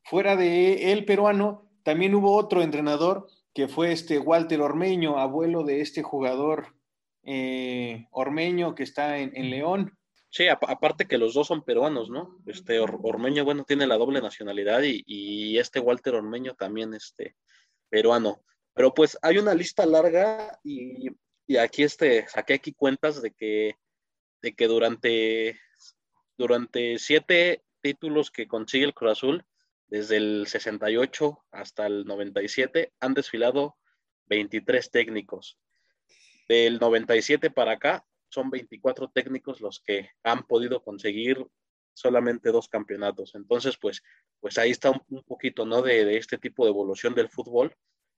Fuera 0.04 0.36
de 0.36 0.92
el 0.92 1.06
peruano, 1.06 1.70
también 1.84 2.16
hubo 2.16 2.36
otro 2.36 2.62
entrenador 2.62 3.28
que 3.54 3.68
fue 3.68 3.92
este 3.92 4.20
Walter 4.20 4.62
Ormeño, 4.62 5.18
abuelo 5.18 5.64
de 5.64 5.82
este 5.82 6.04
jugador 6.04 6.76
eh, 7.24 8.08
Ormeño 8.12 8.76
que 8.76 8.84
está 8.84 9.18
en, 9.18 9.50
León. 9.50 9.98
Sí, 10.36 10.50
aparte 10.50 11.08
que 11.08 11.18
los 11.18 11.34
dos 11.34 11.48
son 11.48 11.64
peruanos, 11.64 12.10
¿no? 12.10 12.42
Este 12.46 12.78
Ormeño, 12.82 13.46
bueno, 13.46 13.64
tiene 13.64 13.88
la 13.88 13.96
doble 13.96 14.20
nacionalidad 14.20 14.84
y, 14.84 15.02
y 15.08 15.58
este 15.60 15.80
Walter 15.80 16.14
Ormeño 16.16 16.56
también, 16.56 16.94
este, 16.94 17.38
peruano. 17.88 18.44
Pero 18.74 18.94
pues 18.94 19.18
hay 19.22 19.38
una 19.38 19.54
lista 19.54 19.86
larga 19.86 20.60
y, 20.62 21.08
aquí 21.58 21.84
este, 21.84 22.28
saqué 22.28 22.56
aquí 22.56 22.74
cuentas 22.74 23.22
de 23.22 23.32
que, 23.32 23.78
de 24.42 24.54
que 24.54 24.68
durante, 24.68 25.58
durante 26.38 27.00
siete 27.00 27.64
títulos 27.80 28.30
que 28.30 28.46
consigue 28.46 28.84
el 28.84 28.94
Cruz 28.94 29.14
Azul, 29.14 29.46
desde 29.88 30.18
el 30.18 30.48
68 30.48 31.46
hasta 31.52 31.88
el 31.88 32.04
97, 32.04 32.92
han 33.00 33.14
desfilado 33.14 33.78
23 34.26 34.92
técnicos. 34.92 35.58
Del 36.50 36.78
97 36.78 37.52
para 37.52 37.72
acá, 37.72 38.06
son 38.30 38.50
24 38.50 39.10
técnicos 39.10 39.62
los 39.62 39.80
que 39.80 40.10
han 40.24 40.44
podido 40.46 40.84
conseguir 40.84 41.46
solamente 41.94 42.52
dos 42.52 42.68
campeonatos. 42.68 43.36
Entonces, 43.36 43.78
pues, 43.78 44.04
pues 44.40 44.58
ahí 44.58 44.72
está 44.72 44.92
un, 44.92 45.24
poquito, 45.24 45.66
¿no? 45.66 45.82
De, 45.82 46.18
este 46.18 46.38
tipo 46.38 46.66
de 46.66 46.72
evolución 46.72 47.16
del 47.16 47.30
fútbol, 47.30 47.76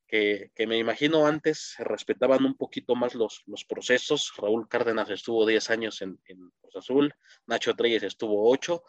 que, 0.07 0.51
me 0.67 0.77
imagino 0.77 1.27
antes 1.27 1.75
respetaban 1.79 2.45
un 2.45 2.55
poquito 2.55 2.95
más 2.95 3.13
los, 3.13 3.43
los 3.45 3.65
procesos. 3.65 4.33
Raúl 4.37 4.67
Cárdenas 4.67 5.09
estuvo 5.09 5.45
10 5.45 5.69
años 5.69 6.01
en, 6.01 6.19
en 6.25 6.49
Cruz 6.59 6.75
Azul, 6.77 7.13
Nacho 7.45 7.75
Treyes 7.75 8.03
estuvo 8.03 8.49
8, 8.49 8.83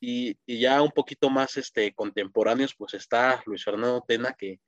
y, 0.00 0.36
ya 0.46 0.80
un 0.82 0.92
poquito 0.92 1.30
más 1.30 1.56
este, 1.56 1.92
contemporáneos, 1.94 2.74
pues 2.76 2.94
está 2.94 3.42
Luis 3.46 3.64
Fernando 3.64 4.04
Tena, 4.06 4.34
que, 4.34 4.60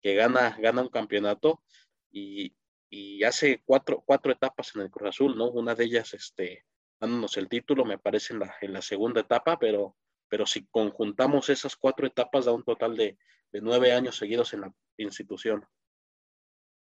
que 0.00 0.14
gana, 0.14 0.56
gana 0.60 0.82
un 0.82 0.88
campeonato, 0.88 1.62
y, 2.10 2.54
y 2.90 3.24
hace 3.24 3.62
cuatro, 3.64 4.02
cuatro 4.04 4.32
etapas 4.32 4.74
en 4.74 4.82
el 4.82 4.90
Cruz 4.90 5.10
Azul, 5.10 5.36
¿no? 5.36 5.50
Una 5.50 5.74
de 5.74 5.84
ellas, 5.84 6.14
este, 6.14 6.64
dándonos 7.00 7.36
el 7.36 7.48
título, 7.48 7.84
me 7.84 7.98
parece 7.98 8.32
en 8.32 8.40
la, 8.40 8.54
en 8.60 8.72
la 8.72 8.82
segunda 8.82 9.20
etapa, 9.20 9.58
pero, 9.58 9.96
pero 10.28 10.46
si 10.46 10.66
conjuntamos 10.66 11.48
esas 11.48 11.76
cuatro 11.76 12.06
etapas 12.06 12.46
da 12.46 12.52
un 12.52 12.64
total 12.64 12.96
de, 12.96 13.18
de 13.52 13.60
nueve 13.60 13.92
años 13.92 14.16
seguidos 14.16 14.52
en 14.54 14.62
la 14.62 14.74
institución. 14.96 15.64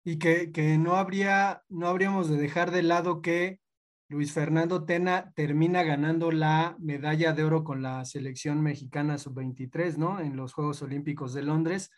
Y 0.05 0.19
que, 0.19 0.51
que, 0.51 0.79
no, 0.79 0.97
habría, 0.97 1.63
no 1.69 1.89
habríamos 1.89 2.31
de 2.31 2.39
dejar 2.39 2.71
de 2.71 2.83
lado 2.83 3.21
que 3.21 3.61
Luis 4.09 4.33
Fernando 4.33 4.85
Tena 4.85 5.33
termina 5.35 5.83
ganando 5.83 6.33
la 6.33 6.75
medalla 6.81 7.33
de 7.33 7.45
oro 7.45 7.63
con 7.63 7.83
la 7.83 8.05
selección 8.05 8.63
mexicana 8.63 9.19
sub-23, 9.19 9.99
¿no? 9.99 10.19
En 10.21 10.37
los 10.37 10.55
Juegos 10.55 10.81
Olímpicos 10.83 11.35
de 11.35 11.43
Londres, 11.43 11.91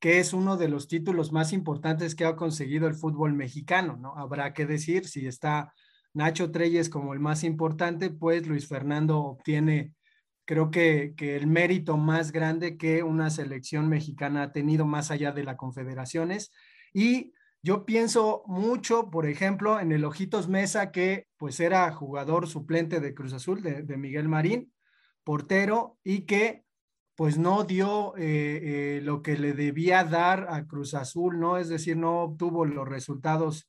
que 0.00 0.18
es 0.18 0.32
uno 0.32 0.56
de 0.56 0.68
los 0.68 0.88
títulos 0.88 1.30
más 1.30 1.52
importantes 1.52 2.14
que 2.14 2.24
ha 2.24 2.34
conseguido 2.34 2.88
el 2.88 2.94
fútbol 2.94 3.34
mexicano, 3.34 3.96
¿no? 3.96 4.16
Habrá 4.16 4.54
que 4.54 4.64
decir 4.64 5.06
si 5.06 5.26
está 5.26 5.74
Nacho 6.14 6.50
Treyes 6.50 6.88
como 6.88 7.12
el 7.12 7.20
más 7.20 7.44
importante, 7.44 8.10
pues 8.10 8.46
Luis 8.46 8.66
Fernando 8.66 9.20
obtiene, 9.20 9.94
creo 10.46 10.70
que, 10.70 11.12
que, 11.16 11.36
el 11.36 11.46
mérito 11.46 11.98
más 11.98 12.32
grande 12.32 12.78
que 12.78 13.02
una 13.02 13.28
selección 13.28 13.88
mexicana 13.88 14.44
ha 14.44 14.52
tenido 14.52 14.86
más 14.86 15.10
allá 15.10 15.32
de 15.32 15.44
las 15.44 15.56
confederaciones. 15.56 16.50
Y 16.94 17.32
yo 17.62 17.84
pienso 17.84 18.42
mucho, 18.46 19.10
por 19.10 19.26
ejemplo, 19.26 19.80
en 19.80 19.92
el 19.92 20.04
Ojitos 20.06 20.48
Mesa, 20.48 20.90
que 20.92 21.28
pues 21.36 21.60
era 21.60 21.92
jugador 21.92 22.48
suplente 22.48 23.00
de 23.00 23.14
Cruz 23.14 23.34
Azul, 23.34 23.62
de, 23.62 23.82
de 23.82 23.96
Miguel 23.98 24.28
Marín, 24.28 24.72
portero, 25.24 25.98
y 26.02 26.22
que 26.22 26.64
pues 27.20 27.36
no 27.36 27.64
dio 27.64 28.16
eh, 28.16 28.96
eh, 28.96 29.00
lo 29.02 29.20
que 29.20 29.36
le 29.36 29.52
debía 29.52 30.04
dar 30.04 30.46
a 30.48 30.66
Cruz 30.66 30.94
Azul, 30.94 31.38
¿no? 31.38 31.58
Es 31.58 31.68
decir, 31.68 31.98
no 31.98 32.22
obtuvo 32.22 32.64
los 32.64 32.88
resultados 32.88 33.68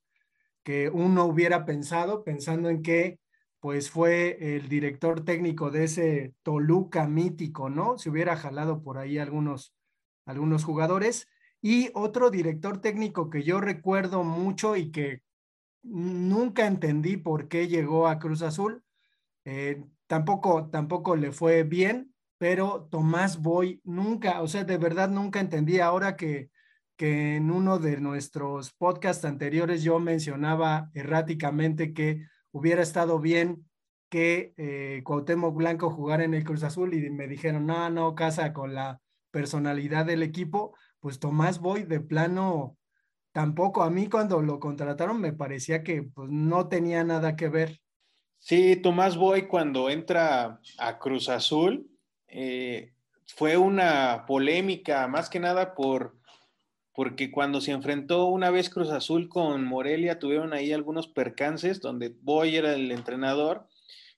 que 0.64 0.88
uno 0.88 1.26
hubiera 1.26 1.66
pensado, 1.66 2.24
pensando 2.24 2.70
en 2.70 2.82
que 2.82 3.20
pues 3.60 3.90
fue 3.90 4.56
el 4.56 4.70
director 4.70 5.26
técnico 5.26 5.70
de 5.70 5.84
ese 5.84 6.34
Toluca 6.44 7.10
mítico, 7.10 7.70
¿no? 7.70 7.98
Se 7.98 8.10
hubiera 8.10 8.38
jalado 8.38 8.84
por 8.84 8.98
ahí 8.98 9.18
algunos, 9.18 9.76
algunos 10.26 10.64
jugadores. 10.64 11.28
Y 11.62 11.90
otro 11.94 12.30
director 12.30 12.80
técnico 12.80 13.30
que 13.30 13.44
yo 13.44 13.60
recuerdo 13.60 14.24
mucho 14.24 14.78
y 14.78 14.92
que 14.92 15.24
nunca 15.84 16.68
entendí 16.68 17.18
por 17.18 17.50
qué 17.50 17.68
llegó 17.68 18.08
a 18.08 18.18
Cruz 18.18 18.44
Azul, 18.44 18.82
eh, 19.44 19.84
tampoco, 20.08 20.70
tampoco 20.70 21.18
le 21.18 21.34
fue 21.34 21.64
bien, 21.64 22.11
pero 22.42 22.88
Tomás 22.90 23.40
Boy 23.40 23.82
nunca, 23.84 24.42
o 24.42 24.48
sea, 24.48 24.64
de 24.64 24.80
verdad 24.80 25.12
nunca 25.12 25.40
entendí. 25.40 25.80
Ahora 25.80 26.16
que, 26.18 26.50
que 26.98 27.36
en 27.36 27.52
uno 27.52 27.78
de 27.78 28.02
nuestros 28.02 28.74
podcasts 28.74 29.26
anteriores 29.26 29.84
yo 29.84 30.00
mencionaba 30.00 30.90
erráticamente 30.96 31.94
que 31.94 32.26
hubiera 32.50 32.82
estado 32.82 33.20
bien 33.20 33.70
que 34.10 34.56
eh, 34.58 35.04
Cuauhtémoc 35.04 35.56
Blanco 35.56 35.92
jugara 35.92 36.24
en 36.24 36.34
el 36.34 36.44
Cruz 36.44 36.64
Azul 36.64 36.96
y 36.96 37.12
me 37.12 37.28
dijeron, 37.28 37.68
no, 37.68 37.88
no, 37.92 38.16
casa 38.16 38.54
con 38.54 38.74
la 38.74 39.00
personalidad 39.30 40.08
del 40.08 40.24
equipo, 40.24 40.76
pues 41.00 41.20
Tomás 41.20 41.60
Boy 41.60 41.84
de 41.84 42.00
plano 42.00 42.76
tampoco. 43.34 43.84
A 43.84 43.92
mí 43.92 44.10
cuando 44.10 44.42
lo 44.42 44.60
contrataron 44.60 45.22
me 45.22 45.32
parecía 45.32 45.84
que 45.84 46.02
pues, 46.02 46.28
no 46.32 46.70
tenía 46.70 47.04
nada 47.04 47.36
que 47.36 47.50
ver. 47.50 47.82
Sí, 48.40 48.78
Tomás 48.78 49.16
Boy 49.16 49.48
cuando 49.48 49.92
entra 49.92 50.60
a 50.80 50.98
Cruz 50.98 51.30
Azul 51.30 51.91
eh, 52.32 52.94
fue 53.28 53.58
una 53.58 54.26
polémica, 54.26 55.08
más 55.08 55.30
que 55.30 55.40
nada 55.40 55.76
por 55.76 56.20
porque 56.94 57.32
cuando 57.32 57.62
se 57.62 57.72
enfrentó 57.72 58.26
una 58.26 58.52
vez 58.52 58.70
Cruz 58.70 58.90
Azul 58.90 59.30
con 59.30 59.64
Morelia, 59.64 60.20
tuvieron 60.20 60.54
ahí 60.54 60.74
algunos 60.74 61.08
percances 61.08 61.80
donde 61.80 62.10
Boy 62.22 62.58
era 62.58 62.74
el 62.74 62.92
entrenador 62.92 63.68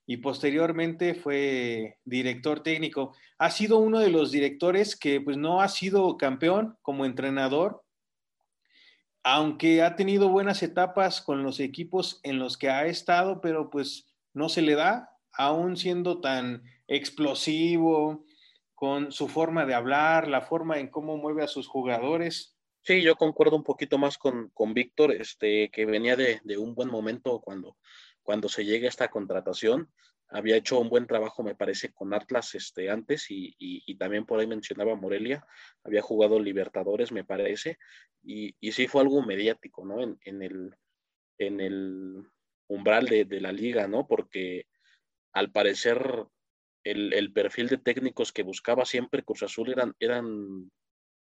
y 0.06 0.18
posteriormente 0.18 1.14
fue 1.14 1.98
director 2.04 2.62
técnico. 2.62 3.14
Ha 3.38 3.50
sido 3.50 3.78
uno 3.78 4.00
de 4.00 4.10
los 4.10 4.32
directores 4.32 4.96
que 4.96 5.20
pues 5.20 5.36
no 5.36 5.60
ha 5.60 5.68
sido 5.68 6.16
campeón 6.18 6.76
como 6.82 7.04
entrenador, 7.04 7.84
aunque 9.22 9.82
ha 9.82 9.96
tenido 9.96 10.28
buenas 10.28 10.62
etapas 10.62 11.22
con 11.22 11.42
los 11.42 11.60
equipos 11.60 12.20
en 12.22 12.38
los 12.38 12.58
que 12.58 12.68
ha 12.70 12.86
estado, 12.86 13.40
pero 13.40 13.70
pues 13.70 14.12
no 14.34 14.48
se 14.48 14.62
le 14.62 14.74
da, 14.74 15.10
aún 15.32 15.76
siendo 15.76 16.20
tan 16.20 16.64
explosivo, 16.86 18.24
con 18.74 19.12
su 19.12 19.28
forma 19.28 19.64
de 19.66 19.74
hablar, 19.74 20.28
la 20.28 20.42
forma 20.42 20.78
en 20.78 20.88
cómo 20.88 21.16
mueve 21.16 21.42
a 21.42 21.48
sus 21.48 21.68
jugadores. 21.68 22.56
Sí, 22.82 23.00
yo 23.00 23.16
concuerdo 23.16 23.56
un 23.56 23.64
poquito 23.64 23.96
más 23.96 24.18
con, 24.18 24.50
con 24.50 24.74
Víctor, 24.74 25.12
este, 25.12 25.70
que 25.70 25.86
venía 25.86 26.16
de, 26.16 26.40
de, 26.44 26.58
un 26.58 26.74
buen 26.74 26.90
momento 26.90 27.40
cuando, 27.40 27.78
cuando 28.22 28.48
se 28.48 28.64
llega 28.64 28.88
esta 28.88 29.08
contratación. 29.08 29.90
Había 30.28 30.56
hecho 30.56 30.80
un 30.80 30.88
buen 30.88 31.06
trabajo, 31.06 31.42
me 31.42 31.54
parece, 31.54 31.92
con 31.92 32.12
Atlas 32.12 32.54
este, 32.54 32.90
antes 32.90 33.30
y, 33.30 33.54
y, 33.58 33.94
también 33.96 34.26
por 34.26 34.40
ahí 34.40 34.46
mencionaba 34.46 34.96
Morelia. 34.96 35.46
Había 35.84 36.02
jugado 36.02 36.40
Libertadores, 36.40 37.12
me 37.12 37.24
parece, 37.24 37.78
y, 38.22 38.54
y 38.60 38.72
sí 38.72 38.86
fue 38.88 39.02
algo 39.02 39.22
mediático, 39.22 39.86
¿no? 39.86 40.02
En, 40.02 40.18
en, 40.24 40.42
el, 40.42 40.74
en 41.38 41.60
el 41.60 42.26
umbral 42.66 43.06
de, 43.06 43.24
de 43.24 43.40
la 43.40 43.52
liga, 43.52 43.86
¿no? 43.86 44.06
Porque 44.06 44.66
al 45.32 45.52
parecer 45.52 46.26
el, 46.84 47.12
el, 47.12 47.32
perfil 47.32 47.68
de 47.68 47.78
técnicos 47.78 48.32
que 48.32 48.42
buscaba 48.42 48.84
siempre 48.84 49.24
Cruz 49.24 49.42
Azul 49.42 49.70
eran, 49.70 49.94
eran 49.98 50.70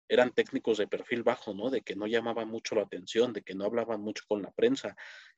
eran 0.07 0.31
técnicos 0.31 0.77
de 0.77 0.87
perfil 0.87 1.23
bajo, 1.23 1.53
¿no? 1.53 1.69
De 1.69 1.81
que 1.81 1.95
no 1.95 2.07
llamaban 2.07 2.47
mucho 2.47 2.75
la 2.75 2.83
atención, 2.83 3.33
de 3.33 3.41
que 3.41 3.55
no 3.55 3.65
hablaban 3.65 4.01
mucho 4.01 4.23
con 4.27 4.41
la 4.41 4.51
prensa. 4.51 4.95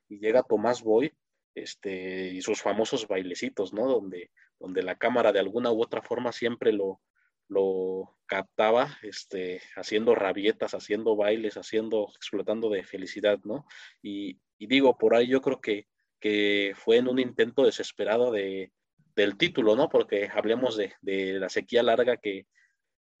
Y 0.08 0.18
llega 0.18 0.42
Tomás 0.42 0.82
Boy, 0.82 1.12
este, 1.54 2.28
y 2.28 2.42
sus 2.42 2.60
famosos 2.60 3.08
bailecitos, 3.08 3.72
¿no? 3.72 3.86
Donde, 3.88 4.30
donde 4.58 4.82
la 4.82 4.96
cámara 4.96 5.32
de 5.32 5.40
alguna 5.40 5.72
u 5.72 5.82
otra 5.82 6.02
forma 6.02 6.32
siempre 6.32 6.72
lo, 6.72 7.00
lo 7.48 8.18
captaba 8.26 8.98
este, 9.02 9.62
haciendo 9.76 10.14
rabietas, 10.14 10.74
haciendo 10.74 11.16
bailes, 11.16 11.56
haciendo, 11.56 12.08
explotando 12.14 12.68
de 12.68 12.84
felicidad, 12.84 13.40
¿no? 13.44 13.66
Y, 14.02 14.38
digo, 14.58 14.98
por 14.98 15.14
ahí 15.14 15.28
yo 15.28 15.40
creo 15.40 15.60
que, 15.60 15.86
que 16.20 16.72
fue 16.76 16.96
en 16.96 17.08
un 17.08 17.18
intento 17.18 17.64
desesperado 17.64 18.30
de, 18.30 18.72
del 19.16 19.36
título, 19.38 19.74
¿no? 19.74 19.88
Porque 19.88 20.28
hablemos 20.32 20.76
de, 20.76 20.92
la 21.40 21.48
sequía 21.48 21.82
larga 21.82 22.18
que, 22.18 22.46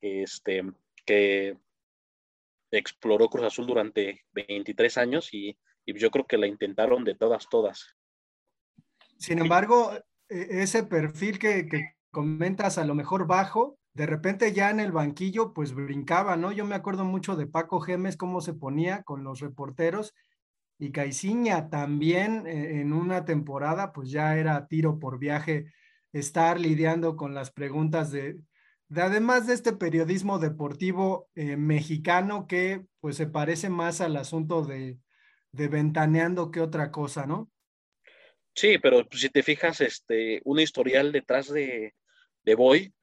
este, 0.02 0.62
que 1.06 1.56
exploró 2.70 3.28
Cruz 3.28 3.46
Azul 3.46 3.66
durante 3.66 4.24
23 4.32 4.98
años 4.98 5.32
y, 5.32 5.58
yo 5.88 6.10
creo 6.10 6.26
que 6.26 6.36
la 6.36 6.48
intentaron 6.48 7.04
de 7.04 7.14
todas, 7.14 7.48
todas. 7.48 7.94
Sin 9.18 9.38
embargo, 9.38 9.92
e, 10.28 10.62
ese 10.62 10.82
perfil 10.82 11.38
que, 11.38 11.68
comentas 12.10 12.76
a 12.76 12.84
lo 12.84 12.96
mejor 12.96 13.28
bajo, 13.28 13.78
de 13.94 14.06
repente 14.06 14.52
ya 14.52 14.70
en 14.70 14.80
el 14.80 14.90
banquillo 14.90 15.52
pues 15.54 15.74
brincaba, 15.74 16.36
¿no? 16.36 16.50
Yo 16.50 16.64
me 16.64 16.74
acuerdo 16.74 17.04
mucho 17.04 17.36
de 17.36 17.46
Paco 17.46 17.80
Gemes, 17.80 18.16
cómo 18.16 18.40
se 18.40 18.52
ponía 18.52 19.04
con 19.04 19.22
los 19.22 19.38
reporteros 19.38 20.12
y 20.78 20.90
Caiciña 20.90 21.70
también 21.70 22.46
eh, 22.46 22.80
en 22.80 22.92
una 22.92 23.24
temporada 23.24 23.92
pues 23.92 24.10
ya 24.10 24.36
era 24.36 24.66
tiro 24.66 24.98
por 24.98 25.18
viaje 25.18 25.66
estar 26.12 26.60
lidiando 26.60 27.16
con 27.16 27.34
las 27.34 27.50
preguntas 27.50 28.10
de, 28.10 28.38
de 28.88 29.02
además 29.02 29.46
de 29.46 29.54
este 29.54 29.72
periodismo 29.72 30.38
deportivo 30.38 31.28
eh, 31.34 31.56
mexicano 31.56 32.46
que 32.46 32.84
pues 33.00 33.16
se 33.16 33.26
parece 33.26 33.68
más 33.68 34.00
al 34.00 34.16
asunto 34.16 34.62
de, 34.62 34.98
de 35.52 35.68
ventaneando 35.68 36.50
que 36.50 36.60
otra 36.60 36.90
cosa, 36.90 37.26
¿no? 37.26 37.50
Sí, 38.54 38.78
pero 38.78 39.06
pues, 39.06 39.20
si 39.20 39.28
te 39.28 39.42
fijas, 39.42 39.80
este, 39.80 40.40
un 40.44 40.60
historial 40.60 41.12
detrás 41.12 41.52
de, 41.52 41.94
de 42.42 42.54
Boy, 42.54 42.94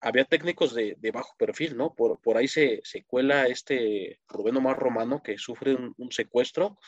había 0.00 0.24
técnicos 0.24 0.74
de, 0.74 0.96
de, 0.98 1.10
bajo 1.12 1.36
perfil, 1.38 1.76
¿no? 1.76 1.94
Por, 1.94 2.20
por 2.20 2.36
ahí 2.36 2.48
se, 2.48 2.80
se, 2.82 3.04
cuela 3.04 3.46
este 3.46 4.20
Rubén 4.26 4.56
Omar 4.56 4.76
Romano 4.76 5.22
que 5.22 5.38
sufre 5.38 5.74
un, 5.74 5.94
un, 5.96 6.10
secuestro, 6.10 6.78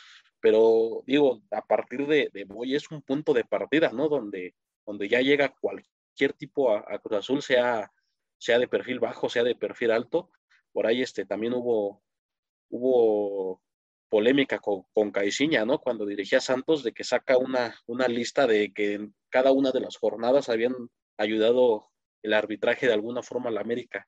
pero 0.41 1.03
digo, 1.07 1.41
a 1.51 1.65
partir 1.65 2.05
de, 2.05 2.29
de, 2.33 2.43
Boy 2.43 2.75
es 2.75 2.91
un 2.91 3.01
punto 3.01 3.33
de 3.33 3.45
partida, 3.45 3.91
¿no? 3.93 4.09
Donde, 4.09 4.53
donde 4.85 5.07
ya 5.09 5.21
llega 5.21 5.55
cualquier 5.59 6.33
tipo 6.33 6.71
a, 6.71 6.85
a 6.87 6.99
Cruz 6.99 7.19
Azul, 7.19 7.41
sea, 7.41 7.91
sea 8.37 8.59
de 8.59 8.67
perfil 8.67 8.99
bajo, 8.99 9.29
sea 9.29 9.43
de 9.43 9.55
perfil 9.55 9.91
alto. 9.91 10.29
Por 10.71 10.87
ahí 10.87 11.01
este, 11.01 11.25
también 11.25 11.53
hubo, 11.53 12.03
hubo 12.69 13.61
polémica 14.09 14.59
con, 14.59 14.83
con 14.93 15.11
Caixinha, 15.11 15.65
¿no? 15.65 15.79
Cuando 15.79 16.05
dirigía 16.05 16.39
Santos, 16.39 16.83
de 16.83 16.93
que 16.93 17.03
saca 17.03 17.37
una, 17.37 17.75
una 17.85 18.07
lista 18.07 18.47
de 18.47 18.73
que 18.73 18.93
en 18.93 19.15
cada 19.29 19.51
una 19.51 19.71
de 19.71 19.81
las 19.81 19.97
jornadas 19.97 20.49
habían 20.49 20.73
ayudado 21.17 21.91
el 22.23 22.33
arbitraje 22.33 22.87
de 22.87 22.93
alguna 22.93 23.21
forma 23.23 23.49
a 23.49 23.53
la 23.53 23.61
América. 23.61 24.07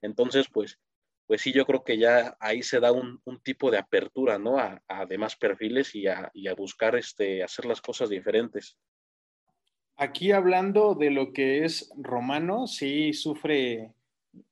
Entonces, 0.00 0.46
pues, 0.52 0.78
pues 1.26 1.42
sí, 1.42 1.52
yo 1.52 1.66
creo 1.66 1.84
que 1.84 1.98
ya 1.98 2.36
ahí 2.40 2.62
se 2.62 2.80
da 2.80 2.92
un, 2.92 3.20
un 3.24 3.40
tipo 3.40 3.70
de 3.70 3.78
apertura, 3.78 4.38
¿no? 4.38 4.58
A, 4.58 4.82
a, 4.88 5.06
demás 5.06 5.36
perfiles 5.36 5.94
y 5.94 6.06
a, 6.06 6.30
y 6.32 6.48
a 6.48 6.54
buscar 6.54 6.96
este, 6.96 7.42
hacer 7.42 7.66
las 7.66 7.80
cosas 7.80 8.08
diferentes. 8.08 8.78
Aquí 10.00 10.30
hablando 10.30 10.94
de 10.94 11.10
lo 11.10 11.32
que 11.32 11.64
es 11.64 11.92
Romano, 11.96 12.68
sí 12.68 13.12
sufre 13.12 13.90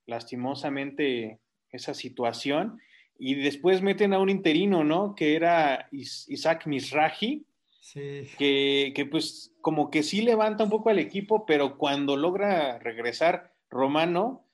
lastimosamente 0.04 1.38
esa 1.70 1.94
situación 1.94 2.80
y 3.16 3.36
después 3.36 3.80
meten 3.80 4.12
a 4.12 4.18
un 4.18 4.28
interino, 4.28 4.82
¿no? 4.82 5.14
Que 5.14 5.36
era 5.36 5.88
Isaac 5.92 6.66
Misraji, 6.66 7.46
sí. 7.80 8.28
que, 8.36 8.92
que, 8.94 9.06
pues 9.06 9.52
como 9.60 9.88
que 9.88 10.02
sí 10.02 10.20
levanta 10.20 10.64
un 10.64 10.70
poco 10.70 10.90
al 10.90 10.98
equipo, 10.98 11.46
pero 11.46 11.78
cuando 11.78 12.16
logra 12.16 12.80
regresar 12.80 13.54
Romano, 13.70 14.44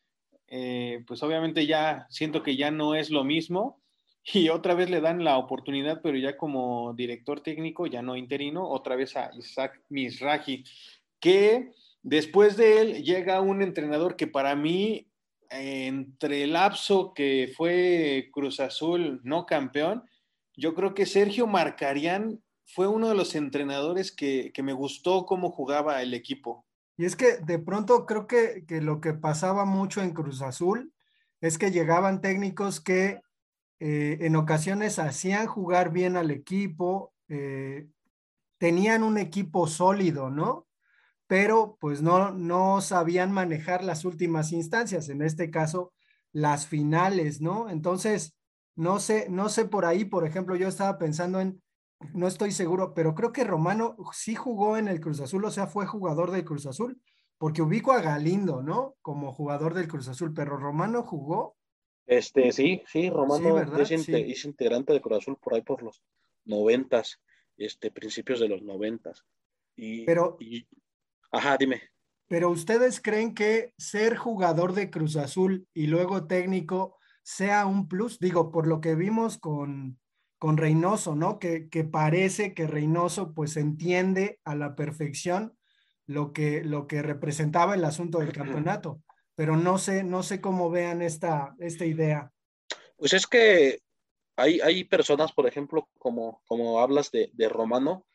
eh, 0.48 1.02
pues 1.06 1.22
obviamente 1.22 1.66
ya 1.66 2.06
siento 2.10 2.42
que 2.42 2.56
ya 2.56 2.70
no 2.70 2.94
es 2.94 3.08
lo 3.08 3.24
mismo 3.24 3.81
y 4.24 4.48
otra 4.48 4.74
vez 4.74 4.90
le 4.90 5.00
dan 5.00 5.24
la 5.24 5.38
oportunidad, 5.38 6.00
pero 6.02 6.16
ya 6.16 6.36
como 6.36 6.94
director 6.94 7.40
técnico, 7.40 7.86
ya 7.86 8.02
no 8.02 8.16
interino, 8.16 8.68
otra 8.68 8.96
vez 8.96 9.16
a 9.16 9.30
Isaac 9.36 9.80
Misraji, 9.88 10.64
que 11.20 11.72
después 12.02 12.56
de 12.56 12.80
él 12.80 13.02
llega 13.02 13.40
un 13.40 13.62
entrenador 13.62 14.16
que 14.16 14.26
para 14.26 14.54
mí 14.54 15.08
entre 15.50 16.44
el 16.44 16.54
lapso 16.54 17.12
que 17.14 17.52
fue 17.56 18.30
Cruz 18.32 18.60
Azul 18.60 19.20
no 19.22 19.44
campeón, 19.44 20.04
yo 20.56 20.74
creo 20.74 20.94
que 20.94 21.06
Sergio 21.06 21.46
Marcarián 21.46 22.42
fue 22.64 22.88
uno 22.88 23.08
de 23.08 23.14
los 23.14 23.34
entrenadores 23.34 24.12
que, 24.12 24.50
que, 24.54 24.62
me 24.62 24.72
gustó 24.72 25.26
cómo 25.26 25.50
jugaba 25.50 26.00
el 26.02 26.14
equipo. 26.14 26.64
Y 26.96 27.04
es 27.04 27.16
que 27.16 27.36
de 27.38 27.58
pronto 27.58 28.06
creo 28.06 28.26
que, 28.26 28.64
que, 28.66 28.80
lo 28.80 29.00
que 29.00 29.12
pasaba 29.12 29.64
mucho 29.64 30.02
en 30.02 30.12
Cruz 30.12 30.40
Azul 30.40 30.92
es 31.40 31.58
que 31.58 31.70
llegaban 31.70 32.20
técnicos 32.20 32.80
que 32.80 33.20
eh, 33.84 34.18
en 34.26 34.36
ocasiones 34.36 34.98
hacían 34.98 35.46
jugar 35.46 35.90
bien 35.92 36.16
al 36.16 36.30
equipo, 36.30 37.12
eh, 37.28 37.88
tenían 38.58 39.02
un 39.02 39.18
equipo 39.18 39.66
sólido, 39.66 40.30
¿no? 40.30 40.66
pero 41.32 41.78
pues 41.80 42.02
no, 42.02 42.30
no 42.30 42.82
sabían 42.82 43.32
manejar 43.32 43.82
las 43.82 44.04
últimas 44.04 44.52
instancias, 44.52 45.08
en 45.08 45.22
este 45.22 45.50
caso 45.50 45.94
las 46.30 46.66
finales, 46.66 47.40
¿no? 47.40 47.70
Entonces, 47.70 48.36
no 48.76 49.00
sé, 49.00 49.28
no 49.30 49.48
sé 49.48 49.64
por 49.64 49.86
ahí, 49.86 50.04
por 50.04 50.26
ejemplo, 50.26 50.56
yo 50.56 50.68
estaba 50.68 50.98
pensando 50.98 51.40
en, 51.40 51.62
no 52.12 52.26
estoy 52.26 52.52
seguro, 52.52 52.92
pero 52.92 53.14
creo 53.14 53.32
que 53.32 53.44
Romano 53.44 53.96
sí 54.12 54.34
jugó 54.34 54.76
en 54.76 54.88
el 54.88 55.00
Cruz 55.00 55.20
Azul, 55.22 55.42
o 55.46 55.50
sea, 55.50 55.66
fue 55.66 55.86
jugador 55.86 56.32
del 56.32 56.44
Cruz 56.44 56.66
Azul, 56.66 57.00
porque 57.38 57.62
ubico 57.62 57.92
a 57.92 58.02
Galindo, 58.02 58.62
¿no? 58.62 58.96
Como 59.00 59.32
jugador 59.32 59.72
del 59.72 59.88
Cruz 59.88 60.08
Azul, 60.08 60.34
pero 60.34 60.58
Romano 60.58 61.02
jugó. 61.02 61.56
Este, 62.06 62.52
sí, 62.52 62.82
sí, 62.86 63.10
Romano 63.10 63.58
sí, 63.84 63.94
es, 63.94 64.04
sí. 64.04 64.14
es, 64.14 64.44
integrante 64.44 64.92
de 64.92 65.00
Cruz 65.00 65.18
Azul 65.18 65.36
por 65.36 65.54
ahí 65.54 65.62
por 65.62 65.82
los 65.82 66.02
noventas, 66.44 67.20
este, 67.56 67.90
principios 67.90 68.40
de 68.40 68.48
los 68.48 68.62
noventas. 68.62 69.24
Y, 69.76 70.04
pero, 70.04 70.36
y, 70.40 70.66
Ajá, 71.32 71.56
dime. 71.58 71.82
Pero 72.28 72.50
ustedes 72.50 73.00
creen 73.00 73.34
que 73.34 73.72
ser 73.78 74.16
jugador 74.16 74.74
de 74.74 74.90
Cruz 74.90 75.16
Azul 75.16 75.66
y 75.74 75.86
luego 75.86 76.26
técnico 76.26 76.98
sea 77.22 77.66
un 77.66 77.88
plus, 77.88 78.18
digo, 78.18 78.50
por 78.50 78.66
lo 78.66 78.80
que 78.80 78.94
vimos 78.94 79.38
con, 79.38 79.98
con 80.38 80.56
Reynoso, 80.56 81.16
¿no? 81.16 81.38
Que, 81.38 81.68
que 81.68 81.84
parece 81.84 82.52
que 82.52 82.66
Reynoso 82.66 83.32
pues 83.32 83.56
entiende 83.56 84.40
a 84.44 84.54
la 84.54 84.76
perfección 84.76 85.56
lo 86.06 86.32
que, 86.32 86.62
lo 86.64 86.86
que 86.86 87.02
representaba 87.02 87.74
el 87.74 87.84
asunto 87.84 88.18
del 88.18 88.32
campeonato, 88.32 89.02
pero 89.34 89.56
no 89.56 89.78
sé, 89.78 90.04
no 90.04 90.22
sé 90.22 90.40
cómo 90.40 90.70
vean 90.70 91.02
esta, 91.02 91.54
esta 91.58 91.84
idea. 91.84 92.32
Pues 92.96 93.12
es 93.12 93.26
que 93.26 93.80
hay, 94.36 94.60
hay 94.60 94.84
personas, 94.84 95.32
por 95.32 95.46
ejemplo, 95.46 95.88
como, 95.98 96.42
como 96.46 96.80
hablas 96.80 97.10
de, 97.10 97.30
de 97.32 97.48
Romano, 97.48 98.06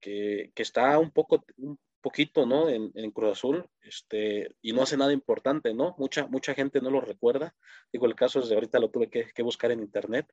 que, 0.00 0.52
que, 0.54 0.62
está 0.62 0.98
un 0.98 1.10
poco, 1.10 1.44
un 1.56 1.78
poquito, 2.00 2.46
¿no? 2.46 2.68
En, 2.68 2.92
en, 2.94 3.10
Cruz 3.10 3.32
Azul, 3.32 3.68
este, 3.82 4.54
y 4.62 4.72
no 4.72 4.82
hace 4.82 4.96
nada 4.96 5.12
importante, 5.12 5.74
¿no? 5.74 5.94
Mucha, 5.98 6.26
mucha 6.26 6.54
gente 6.54 6.80
no 6.80 6.90
lo 6.90 7.00
recuerda. 7.00 7.54
Digo, 7.92 8.06
el 8.06 8.14
caso 8.14 8.40
es 8.40 8.48
de 8.48 8.54
ahorita 8.54 8.78
lo 8.78 8.90
tuve 8.90 9.10
que, 9.10 9.26
que 9.34 9.42
buscar 9.42 9.70
en 9.70 9.80
internet, 9.80 10.30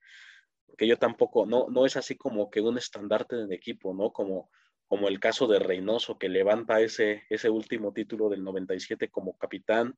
porque 0.67 0.87
yo 0.87 0.97
tampoco, 0.97 1.45
no, 1.45 1.67
no 1.69 1.85
es 1.85 1.97
así 1.97 2.15
como 2.15 2.49
que 2.49 2.61
un 2.61 2.77
estandarte 2.77 3.35
del 3.35 3.51
equipo, 3.51 3.93
¿no? 3.93 4.11
Como, 4.11 4.49
como 4.93 5.07
el 5.07 5.19
caso 5.19 5.47
de 5.47 5.57
Reynoso, 5.57 6.19
que 6.19 6.29
levanta 6.29 6.79
ese, 6.79 7.23
ese 7.27 7.49
último 7.49 7.93
título 7.93 8.29
del 8.29 8.43
97 8.43 9.09
como 9.09 9.35
capitán, 9.39 9.97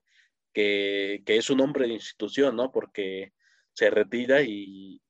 que, 0.53 1.21
que 1.25 1.35
es 1.35 1.49
un 1.49 1.59
hombre 1.59 1.85
de 1.85 1.95
institución, 1.95 2.55
¿no? 2.55 2.71
Porque 2.71 3.33
se 3.73 3.89
retira 3.89 4.41
y, 4.41 5.01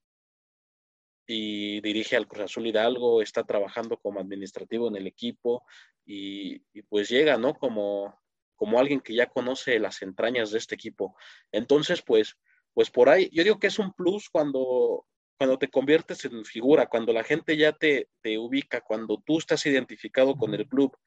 y 1.28 1.82
dirige 1.82 2.16
al 2.16 2.28
Cruz 2.28 2.46
Azul 2.46 2.66
Hidalgo, 2.66 3.22
está 3.22 3.44
trabajando 3.44 3.98
como 3.98 4.20
administrativo 4.20 4.88
en 4.88 4.96
el 4.96 5.06
equipo 5.06 5.64
y, 6.04 6.64
y, 6.74 6.82
pues 6.82 7.08
llega, 7.08 7.38
¿no? 7.38 7.54
Como, 7.54 8.20
como 8.56 8.80
alguien 8.80 9.02
que 9.02 9.14
ya 9.14 9.28
conoce 9.28 9.78
las 9.78 10.02
entrañas 10.02 10.50
de 10.50 10.58
este 10.58 10.74
equipo. 10.74 11.16
Entonces, 11.52 12.02
pues, 12.02 12.36
pues 12.74 12.90
por 12.90 13.08
ahí, 13.08 13.30
yo 13.32 13.44
digo 13.44 13.60
que 13.60 13.68
es 13.68 13.78
un 13.78 13.94
plus 13.94 14.32
cuando, 14.32 15.06
cuando 15.38 15.58
te 15.58 15.70
conviertes 15.70 16.26
en 16.26 16.46
figura, 16.46 16.88
cuando 16.88 17.14
la 17.14 17.24
gente 17.24 17.58
ya 17.58 17.74
te, 17.74 18.10
te 18.22 18.38
ubica, 18.38 18.82
cuando 18.82 19.22
tú 19.26 19.40
estás 19.40 19.66
identificado 19.66 20.36
con 20.36 20.54
el 20.54 20.68
club, 20.68 20.98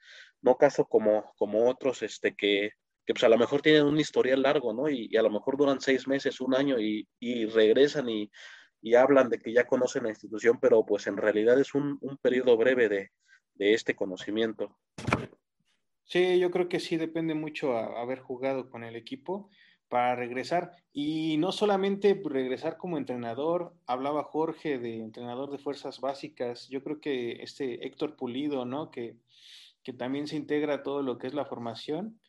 no 0.43 0.57
caso 0.57 0.87
como, 0.87 1.33
como 1.37 1.69
otros 1.69 2.03
este, 2.03 2.35
que, 2.35 2.73
que 3.07 3.15
pues 3.15 3.25
a 3.25 3.29
lo 3.29 3.39
mejor 3.39 3.63
tienen 3.63 3.87
un 3.87 3.99
historial 3.99 4.43
largo, 4.43 4.73
¿no? 4.73 4.89
Y, 4.89 5.09
y 5.11 5.17
a 5.17 5.23
lo 5.23 5.31
mejor 5.31 5.57
duran 5.57 5.81
seis 5.81 6.07
meses, 6.07 6.41
un 6.41 6.55
año 6.55 6.79
y, 6.79 7.09
y 7.19 7.47
regresan 7.47 8.09
y 8.09 8.31
y 8.81 8.95
hablan 8.95 9.29
de 9.29 9.39
que 9.39 9.53
ya 9.53 9.67
conocen 9.67 10.05
la 10.05 10.11
institución, 10.11 10.59
pero 10.61 10.85
pues 10.85 11.07
en 11.07 11.17
realidad 11.17 11.59
es 11.61 11.75
un, 11.75 11.99
un 12.01 12.17
periodo 12.19 12.57
breve 12.57 12.89
de, 12.89 13.11
de, 13.55 13.75
este 13.75 13.95
conocimiento. 13.95 14.79
Sí, 16.05 16.39
yo 16.39 16.51
creo 16.51 16.69
que 16.69 16.81
sí 16.81 16.97
depende 16.97 17.35
mucho 17.35 17.77
a, 17.77 18.01
haber 18.01 18.21
jugado 18.21 18.71
con 18.71 18.85
el 18.85 18.97
equipo 18.97 19.51
para 19.89 20.17
regresar 20.17 20.73
y 20.93 21.37
no 21.39 21.53
solamente 21.53 22.21
regresar 22.25 22.77
como 22.77 22.99
entrenador, 22.99 23.73
hablaba 23.87 24.25
Jorge 24.25 24.79
de 24.79 24.97
entrenador 24.97 25.51
de 25.51 25.59
fuerzas 25.59 26.01
básicas, 26.01 26.69
yo 26.69 26.83
creo 26.83 27.01
que 27.01 27.43
este 27.43 27.87
Héctor 27.87 28.17
Pulido, 28.17 28.65
¿no? 28.65 28.91
Que, 28.91 29.17
que 29.83 29.93
también 29.93 30.27
se 30.27 30.37
integra 30.37 30.75
a 30.75 30.83
todo 30.83 31.03
lo 31.03 31.19
que 31.19 31.27
es 31.27 31.35
la 31.35 31.47
formación, 31.47 32.21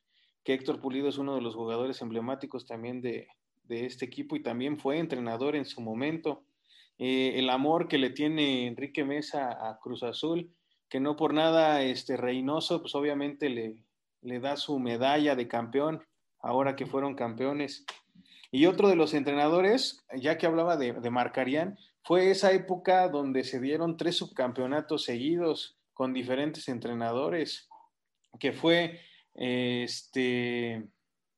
que 0.43 0.53
Héctor 0.53 0.79
Pulido 0.79 1.09
es 1.09 1.17
uno 1.17 1.35
de 1.35 1.41
los 1.41 1.55
jugadores 1.55 2.01
emblemáticos 2.01 2.65
también 2.65 3.01
de, 3.01 3.27
este 3.67 4.05
equipo 4.05 4.35
y 4.35 4.41
también 4.41 4.79
fue 4.79 4.97
entrenador 4.97 5.55
en 5.55 5.65
su 5.65 5.79
momento. 5.79 6.43
Eh, 6.97 7.33
el 7.35 7.51
amor 7.51 7.87
que 7.87 7.99
le 7.99 8.09
tiene 8.09 8.65
Enrique 8.65 9.03
Mesa 9.03 9.69
a 9.69 9.77
Cruz 9.79 10.01
Azul, 10.01 10.49
que 10.89 10.99
no 10.99 11.15
por 11.15 11.35
nada 11.35 11.83
este 11.83 12.17
Reynoso, 12.17 12.81
pues 12.81 12.95
obviamente 12.95 13.47
le, 13.47 13.83
le 14.21 14.39
da 14.39 14.57
su 14.57 14.79
medalla 14.79 15.35
de 15.35 15.47
campeón, 15.47 16.01
ahora 16.41 16.75
que 16.75 16.85
fueron 16.85 17.15
campeones. 17.15 17.85
Y 18.51 18.65
otro 18.65 18.89
de 18.89 18.95
los 18.95 19.13
entrenadores, 19.13 20.03
ya 20.15 20.37
que 20.37 20.47
hablaba 20.47 20.77
de, 20.77 20.93
de 20.93 21.09
Marcarián, 21.09 21.77
fue 22.03 22.31
esa 22.31 22.51
época 22.51 23.07
donde 23.09 23.43
se 23.43 23.59
dieron 23.59 23.97
tres 23.97 24.17
subcampeonatos 24.17 25.03
seguidos 25.03 25.77
con 25.93 26.13
diferentes 26.13 26.67
entrenadores, 26.67 27.69
que 28.39 28.53
fue 28.53 29.01
este 29.33 30.87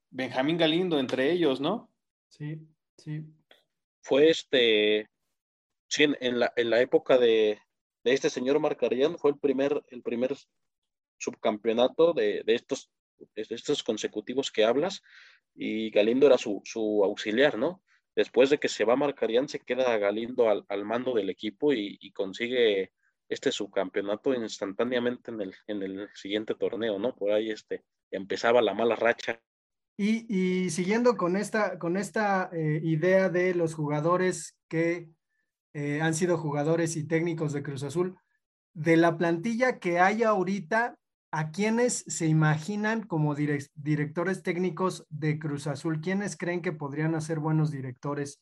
Benjamín 0.10 0.58
Galindo 0.58 1.00
entre 1.00 1.32
ellos, 1.32 1.60
¿no? 1.60 1.90
Sí, 2.30 2.60
sí. 2.98 3.26
Fue 4.02 4.30
este, 4.30 5.10
sí, 5.88 6.04
en, 6.04 6.40
la, 6.40 6.54
en 6.56 6.70
la 6.70 6.80
época 6.82 7.18
de, 7.18 7.60
de 8.04 8.14
este 8.14 8.30
señor 8.30 8.60
Marcarián 8.60 9.18
fue 9.18 9.32
el 9.32 9.38
primer, 9.38 9.84
el 9.90 10.02
primer 10.02 10.36
subcampeonato 11.18 12.14
de, 12.14 12.44
de 12.44 12.56
estos, 12.56 12.90
estos 13.36 13.84
consecutivos 13.84 14.52
que 14.52 14.66
hablas 14.66 15.02
y 15.56 15.90
Galindo 15.92 16.28
era 16.28 16.38
su, 16.38 16.62
su, 16.64 17.04
auxiliar, 17.04 17.58
¿no? 17.58 17.82
Después 18.16 18.50
de 18.50 18.58
que 18.58 18.68
se 18.68 18.84
va 18.84 18.96
Marcarián, 18.96 19.48
se 19.48 19.60
queda 19.60 19.98
Galindo 19.98 20.50
al, 20.50 20.66
al 20.68 20.86
mando 20.86 21.14
del 21.14 21.30
equipo 21.30 21.74
y, 21.74 22.12
consigue 22.12 22.92
este 23.30 23.52
subcampeonato 23.52 24.34
instantáneamente 24.34 25.32
en 25.32 25.42
el, 25.42 25.56
en 25.68 25.84
el 25.84 26.10
siguiente 26.14 26.56
torneo, 26.56 27.00
¿no? 27.00 27.16
Por 27.16 27.32
ahí 27.32 27.50
este, 27.50 27.84
empezaba 28.12 28.62
la 28.62 28.74
mala 28.74 28.96
racha. 28.96 29.42
Y, 29.98 30.26
y 30.28 30.70
siguiendo 30.70 31.16
con 31.16 31.38
esta, 31.38 31.80
con 31.80 31.96
esta 31.96 32.50
eh, 32.52 32.82
idea 32.84 33.30
de 33.30 33.54
los 33.54 33.74
jugadores 33.74 34.58
que 34.68 35.10
eh, 35.74 36.02
han 36.02 36.14
sido 36.14 36.38
jugadores 36.38 36.98
y 36.98 37.08
técnicos 37.08 37.54
de 37.54 37.64
Cruz 37.64 37.84
Azul, 37.84 38.18
de 38.74 38.98
la 38.98 39.18
plantilla 39.18 39.80
que 39.80 40.00
hay 40.00 40.24
ahorita, 40.24 40.98
¿a 41.32 41.52
quiénes 41.52 42.04
se 42.08 42.28
imaginan 42.28 43.04
como 43.04 43.36
direct 43.36 43.72
directores 43.76 44.44
técnicos 44.44 45.06
de 45.10 45.40
Cruz 45.40 45.68
Azul? 45.68 46.02
¿Quiénes 46.02 46.38
creen 46.38 46.62
que 46.62 46.74
podrían 46.74 47.20
ser 47.22 47.40
buenos 47.40 47.72
directores 47.72 48.42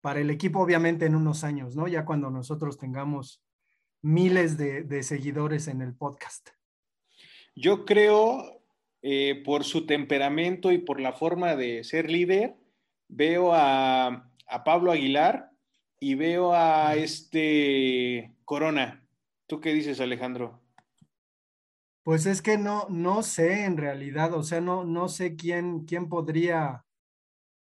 para 0.00 0.20
el 0.20 0.30
equipo, 0.30 0.60
obviamente 0.60 1.06
en 1.06 1.14
unos 1.14 1.44
años, 1.44 1.76
¿no? 1.76 1.86
Ya 1.88 2.04
cuando 2.04 2.30
nosotros 2.30 2.78
tengamos 2.78 3.42
miles 4.02 4.58
de, 4.58 4.82
de 4.82 5.02
seguidores 5.02 5.68
en 5.68 5.80
el 5.80 5.94
podcast. 5.94 6.50
Yo 7.54 7.84
creo, 7.84 8.62
eh, 9.02 9.42
por 9.44 9.64
su 9.64 9.86
temperamento 9.86 10.72
y 10.72 10.78
por 10.78 11.00
la 11.00 11.12
forma 11.12 11.54
de 11.54 11.84
ser 11.84 12.10
líder, 12.10 12.56
veo 13.08 13.52
a, 13.54 14.30
a 14.46 14.64
Pablo 14.64 14.90
Aguilar 14.90 15.50
y 16.00 16.14
veo 16.14 16.52
a 16.52 16.96
este 16.96 18.34
Corona. 18.44 19.06
¿Tú 19.46 19.60
qué 19.60 19.72
dices, 19.72 20.00
Alejandro? 20.00 20.61
Pues 22.02 22.26
es 22.26 22.42
que 22.42 22.58
no, 22.58 22.86
no 22.88 23.22
sé 23.22 23.64
en 23.64 23.76
realidad, 23.76 24.34
o 24.34 24.42
sea, 24.42 24.60
no, 24.60 24.84
no 24.84 25.08
sé 25.08 25.36
quién, 25.36 25.84
quién 25.84 26.08
podría 26.08 26.84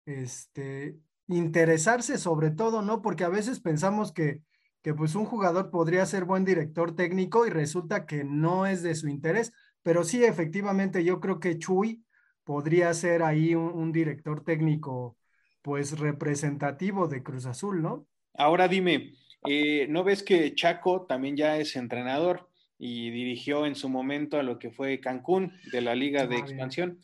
este, 0.04 0.98
interesarse 1.28 2.18
sobre 2.18 2.50
todo, 2.50 2.82
¿no? 2.82 3.02
Porque 3.02 3.24
a 3.24 3.28
veces 3.28 3.60
pensamos 3.60 4.12
que, 4.12 4.42
que 4.82 4.94
pues 4.94 5.14
un 5.14 5.24
jugador 5.24 5.70
podría 5.70 6.04
ser 6.06 6.24
buen 6.24 6.44
director 6.44 6.94
técnico 6.94 7.46
y 7.46 7.50
resulta 7.50 8.06
que 8.06 8.24
no 8.24 8.66
es 8.66 8.82
de 8.82 8.94
su 8.94 9.08
interés, 9.08 9.52
pero 9.82 10.04
sí, 10.04 10.24
efectivamente, 10.24 11.04
yo 11.04 11.20
creo 11.20 11.40
que 11.40 11.58
Chuy 11.58 12.04
podría 12.44 12.92
ser 12.94 13.22
ahí 13.22 13.54
un, 13.54 13.90
director 13.90 14.44
técnico 14.44 15.16
pues 15.62 15.98
representativo 15.98 17.08
de 17.08 17.22
Cruz 17.22 17.46
Azul, 17.46 17.82
¿no? 17.82 18.06
Ahora 18.34 18.68
dime, 18.68 19.14
eh, 19.48 19.86
¿no 19.88 20.04
ves 20.04 20.22
que 20.22 20.54
Chaco 20.54 21.06
también 21.06 21.36
ya 21.36 21.56
es 21.56 21.74
entrenador? 21.74 22.48
Y 22.78 23.10
dirigió 23.10 23.66
en 23.66 23.74
su 23.74 23.88
momento 23.88 24.38
a 24.38 24.42
lo 24.42 24.58
que 24.58 24.70
fue 24.70 25.00
Cancún 25.00 25.52
de 25.72 25.80
la 25.80 25.94
Liga 25.94 26.26
de 26.26 26.36
ah, 26.36 26.40
Expansión. 26.40 26.90
Bien. 26.90 27.02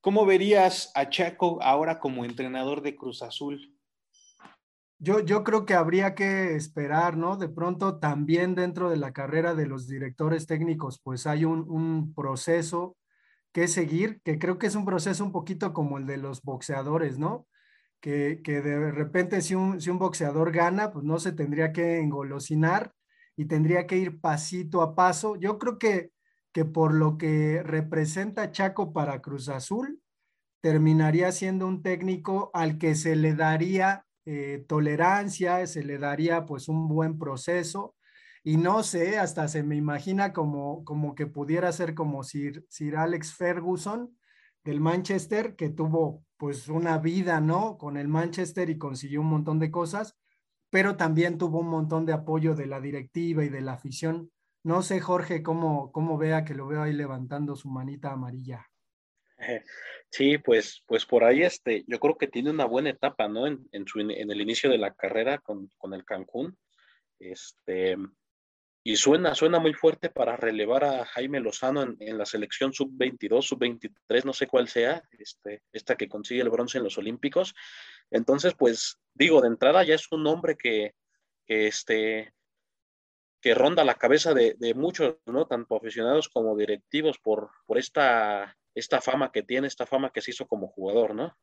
¿Cómo 0.00 0.26
verías 0.26 0.90
a 0.96 1.08
Chaco 1.10 1.62
ahora 1.62 2.00
como 2.00 2.24
entrenador 2.24 2.82
de 2.82 2.96
Cruz 2.96 3.22
Azul? 3.22 3.72
Yo, 4.98 5.20
yo 5.20 5.44
creo 5.44 5.64
que 5.64 5.74
habría 5.74 6.14
que 6.14 6.54
esperar, 6.54 7.16
¿no? 7.16 7.36
De 7.36 7.48
pronto 7.48 7.98
también 7.98 8.54
dentro 8.54 8.90
de 8.90 8.96
la 8.96 9.12
carrera 9.12 9.54
de 9.54 9.66
los 9.66 9.88
directores 9.88 10.46
técnicos, 10.46 11.00
pues 11.02 11.26
hay 11.26 11.44
un, 11.44 11.68
un 11.68 12.14
proceso 12.14 12.96
que 13.52 13.68
seguir, 13.68 14.20
que 14.24 14.38
creo 14.38 14.58
que 14.58 14.66
es 14.66 14.74
un 14.74 14.84
proceso 14.84 15.24
un 15.24 15.32
poquito 15.32 15.72
como 15.72 15.98
el 15.98 16.06
de 16.06 16.16
los 16.16 16.42
boxeadores, 16.42 17.18
¿no? 17.18 17.46
Que, 18.00 18.40
que 18.42 18.60
de 18.60 18.90
repente 18.90 19.40
si 19.42 19.54
un, 19.54 19.80
si 19.80 19.90
un 19.90 19.98
boxeador 19.98 20.50
gana, 20.50 20.90
pues 20.92 21.04
no 21.04 21.20
se 21.20 21.32
tendría 21.32 21.72
que 21.72 21.98
engolosinar, 21.98 22.92
y 23.36 23.46
tendría 23.46 23.86
que 23.86 23.96
ir 23.96 24.20
pasito 24.20 24.82
a 24.82 24.94
paso. 24.94 25.36
Yo 25.36 25.58
creo 25.58 25.78
que, 25.78 26.12
que 26.52 26.64
por 26.64 26.94
lo 26.94 27.18
que 27.18 27.62
representa 27.62 28.52
Chaco 28.52 28.92
para 28.92 29.20
Cruz 29.20 29.48
Azul, 29.48 30.00
terminaría 30.60 31.32
siendo 31.32 31.66
un 31.66 31.82
técnico 31.82 32.50
al 32.54 32.78
que 32.78 32.94
se 32.94 33.16
le 33.16 33.34
daría 33.34 34.06
eh, 34.24 34.64
tolerancia, 34.68 35.66
se 35.66 35.82
le 35.82 35.98
daría 35.98 36.46
pues 36.46 36.68
un 36.68 36.88
buen 36.88 37.18
proceso 37.18 37.96
y 38.44 38.56
no 38.56 38.82
sé, 38.82 39.18
hasta 39.18 39.46
se 39.48 39.62
me 39.62 39.76
imagina 39.76 40.32
como, 40.32 40.84
como 40.84 41.14
que 41.14 41.26
pudiera 41.26 41.70
ser 41.72 41.94
como 41.94 42.24
Sir, 42.24 42.64
Sir 42.68 42.96
Alex 42.96 43.34
Ferguson 43.34 44.16
del 44.64 44.80
Manchester, 44.80 45.54
que 45.54 45.68
tuvo 45.68 46.24
pues 46.36 46.68
una 46.68 46.98
vida, 46.98 47.40
¿no? 47.40 47.78
Con 47.78 47.96
el 47.96 48.08
Manchester 48.08 48.68
y 48.68 48.78
consiguió 48.78 49.20
un 49.20 49.28
montón 49.28 49.60
de 49.60 49.70
cosas, 49.70 50.16
pero 50.72 50.96
también 50.96 51.36
tuvo 51.36 51.60
un 51.60 51.68
montón 51.68 52.06
de 52.06 52.14
apoyo 52.14 52.54
de 52.54 52.64
la 52.64 52.80
directiva 52.80 53.44
y 53.44 53.50
de 53.50 53.60
la 53.60 53.74
afición. 53.74 54.32
No 54.64 54.80
sé, 54.80 55.00
Jorge, 55.00 55.42
cómo, 55.42 55.92
cómo 55.92 56.16
vea 56.16 56.46
que 56.46 56.54
lo 56.54 56.66
veo 56.66 56.80
ahí 56.80 56.94
levantando 56.94 57.56
su 57.56 57.68
manita 57.68 58.10
amarilla. 58.10 58.66
Sí, 60.08 60.38
pues, 60.38 60.82
pues 60.86 61.04
por 61.04 61.24
ahí 61.24 61.42
este, 61.42 61.84
yo 61.86 62.00
creo 62.00 62.16
que 62.16 62.26
tiene 62.26 62.48
una 62.48 62.64
buena 62.64 62.88
etapa, 62.88 63.28
¿no? 63.28 63.46
En, 63.46 63.68
en, 63.72 63.86
su, 63.86 64.00
en 64.00 64.30
el 64.30 64.40
inicio 64.40 64.70
de 64.70 64.78
la 64.78 64.94
carrera 64.94 65.36
con, 65.36 65.70
con, 65.76 65.92
el 65.92 66.06
Cancún. 66.06 66.56
Este, 67.18 67.98
y 68.84 68.96
suena, 68.96 69.34
suena 69.34 69.60
muy 69.60 69.74
fuerte 69.74 70.10
para 70.10 70.36
relevar 70.36 70.84
a 70.84 71.04
Jaime 71.04 71.38
Lozano 71.40 71.82
en, 71.82 71.96
en 72.00 72.18
la 72.18 72.26
selección 72.26 72.72
sub-22, 72.72 73.42
sub-23, 73.42 74.24
no 74.24 74.32
sé 74.32 74.48
cuál 74.48 74.68
sea, 74.68 75.02
este, 75.12 75.62
esta 75.72 75.96
que 75.96 76.08
consigue 76.08 76.42
el 76.42 76.50
bronce 76.50 76.78
en 76.78 76.84
los 76.84 76.98
Olímpicos. 76.98 77.54
Entonces, 78.10 78.54
pues 78.54 78.98
digo, 79.14 79.40
de 79.40 79.48
entrada 79.48 79.84
ya 79.84 79.94
es 79.94 80.10
un 80.10 80.24
nombre 80.24 80.56
que, 80.56 80.94
que, 81.46 81.68
este, 81.68 82.34
que 83.40 83.54
ronda 83.54 83.84
la 83.84 83.94
cabeza 83.94 84.34
de, 84.34 84.56
de, 84.58 84.74
muchos, 84.74 85.16
¿no? 85.26 85.46
Tanto 85.46 85.76
aficionados 85.76 86.28
como 86.28 86.56
directivos 86.56 87.18
por, 87.18 87.50
por 87.66 87.78
esta, 87.78 88.56
esta 88.74 89.00
fama 89.00 89.30
que 89.30 89.44
tiene, 89.44 89.68
esta 89.68 89.86
fama 89.86 90.10
que 90.10 90.22
se 90.22 90.32
hizo 90.32 90.48
como 90.48 90.66
jugador, 90.66 91.14
¿no? 91.14 91.36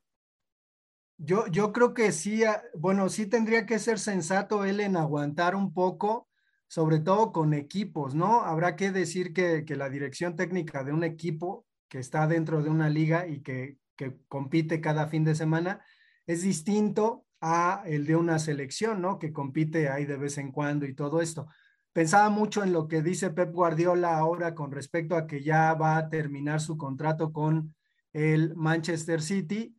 Yo, 1.17 1.47
yo 1.47 1.71
creo 1.73 1.93
que 1.93 2.11
sí, 2.11 2.43
ah, 2.43 2.63
bueno, 2.73 3.09
sí 3.09 3.27
tendría 3.27 3.65
que 3.65 3.79
ser 3.79 3.99
sensato 3.99 4.63
él 4.63 4.79
en 4.79 4.95
aguantar 4.95 5.55
un 5.55 5.73
poco 5.73 6.28
sobre 6.69 6.99
todo 6.99 7.33
con 7.33 7.53
equipos, 7.55 8.13
¿no? 8.13 8.43
Habrá 8.43 8.75
que 8.75 8.91
decir 8.91 9.33
que, 9.33 9.65
que, 9.65 9.75
la 9.75 9.89
dirección 9.89 10.35
técnica 10.35 10.83
de 10.83 10.93
un 10.93 11.03
equipo 11.03 11.65
que 11.89 11.97
está 11.97 12.27
dentro 12.27 12.61
de 12.61 12.69
una 12.69 12.89
liga 12.89 13.27
y 13.27 13.41
que, 13.41 13.77
que, 13.95 14.17
compite 14.27 14.79
cada 14.79 15.07
fin 15.07 15.23
de 15.23 15.33
semana 15.33 15.81
es 16.27 16.43
distinto 16.43 17.25
a 17.41 17.81
el 17.87 18.05
de 18.05 18.15
una 18.15 18.37
selección, 18.37 19.01
¿no? 19.01 19.17
Que 19.17 19.33
compite 19.33 19.89
ahí 19.89 20.05
de 20.05 20.17
vez 20.17 20.37
en 20.37 20.51
cuando 20.51 20.85
y 20.85 20.93
todo 20.93 21.21
esto. 21.21 21.47
Pensaba 21.91 22.29
mucho 22.29 22.63
en 22.63 22.71
lo 22.71 22.87
que 22.87 23.01
dice 23.01 23.31
Pep 23.31 23.51
Guardiola 23.51 24.15
ahora 24.15 24.53
con 24.53 24.71
respecto 24.71 25.15
a 25.15 25.25
que 25.25 25.41
ya 25.41 25.73
va 25.73 25.97
a 25.97 26.09
terminar 26.09 26.61
su 26.61 26.77
contrato 26.77 27.33
con 27.33 27.75
el 28.13 28.55
Manchester 28.55 29.23
City 29.23 29.75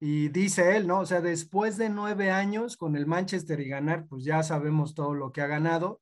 y 0.00 0.28
dice 0.30 0.76
él, 0.76 0.88
¿no? 0.88 1.00
O 1.00 1.06
sea, 1.06 1.20
después 1.20 1.76
de 1.76 1.88
nueve 1.88 2.32
años 2.32 2.76
con 2.76 2.96
el 2.96 3.06
Manchester 3.06 3.60
y 3.60 3.68
ganar, 3.68 4.06
pues 4.08 4.24
ya 4.24 4.42
sabemos 4.42 4.94
todo 4.94 5.14
lo 5.14 5.30
que 5.30 5.40
ha 5.40 5.46
ganado 5.46 6.01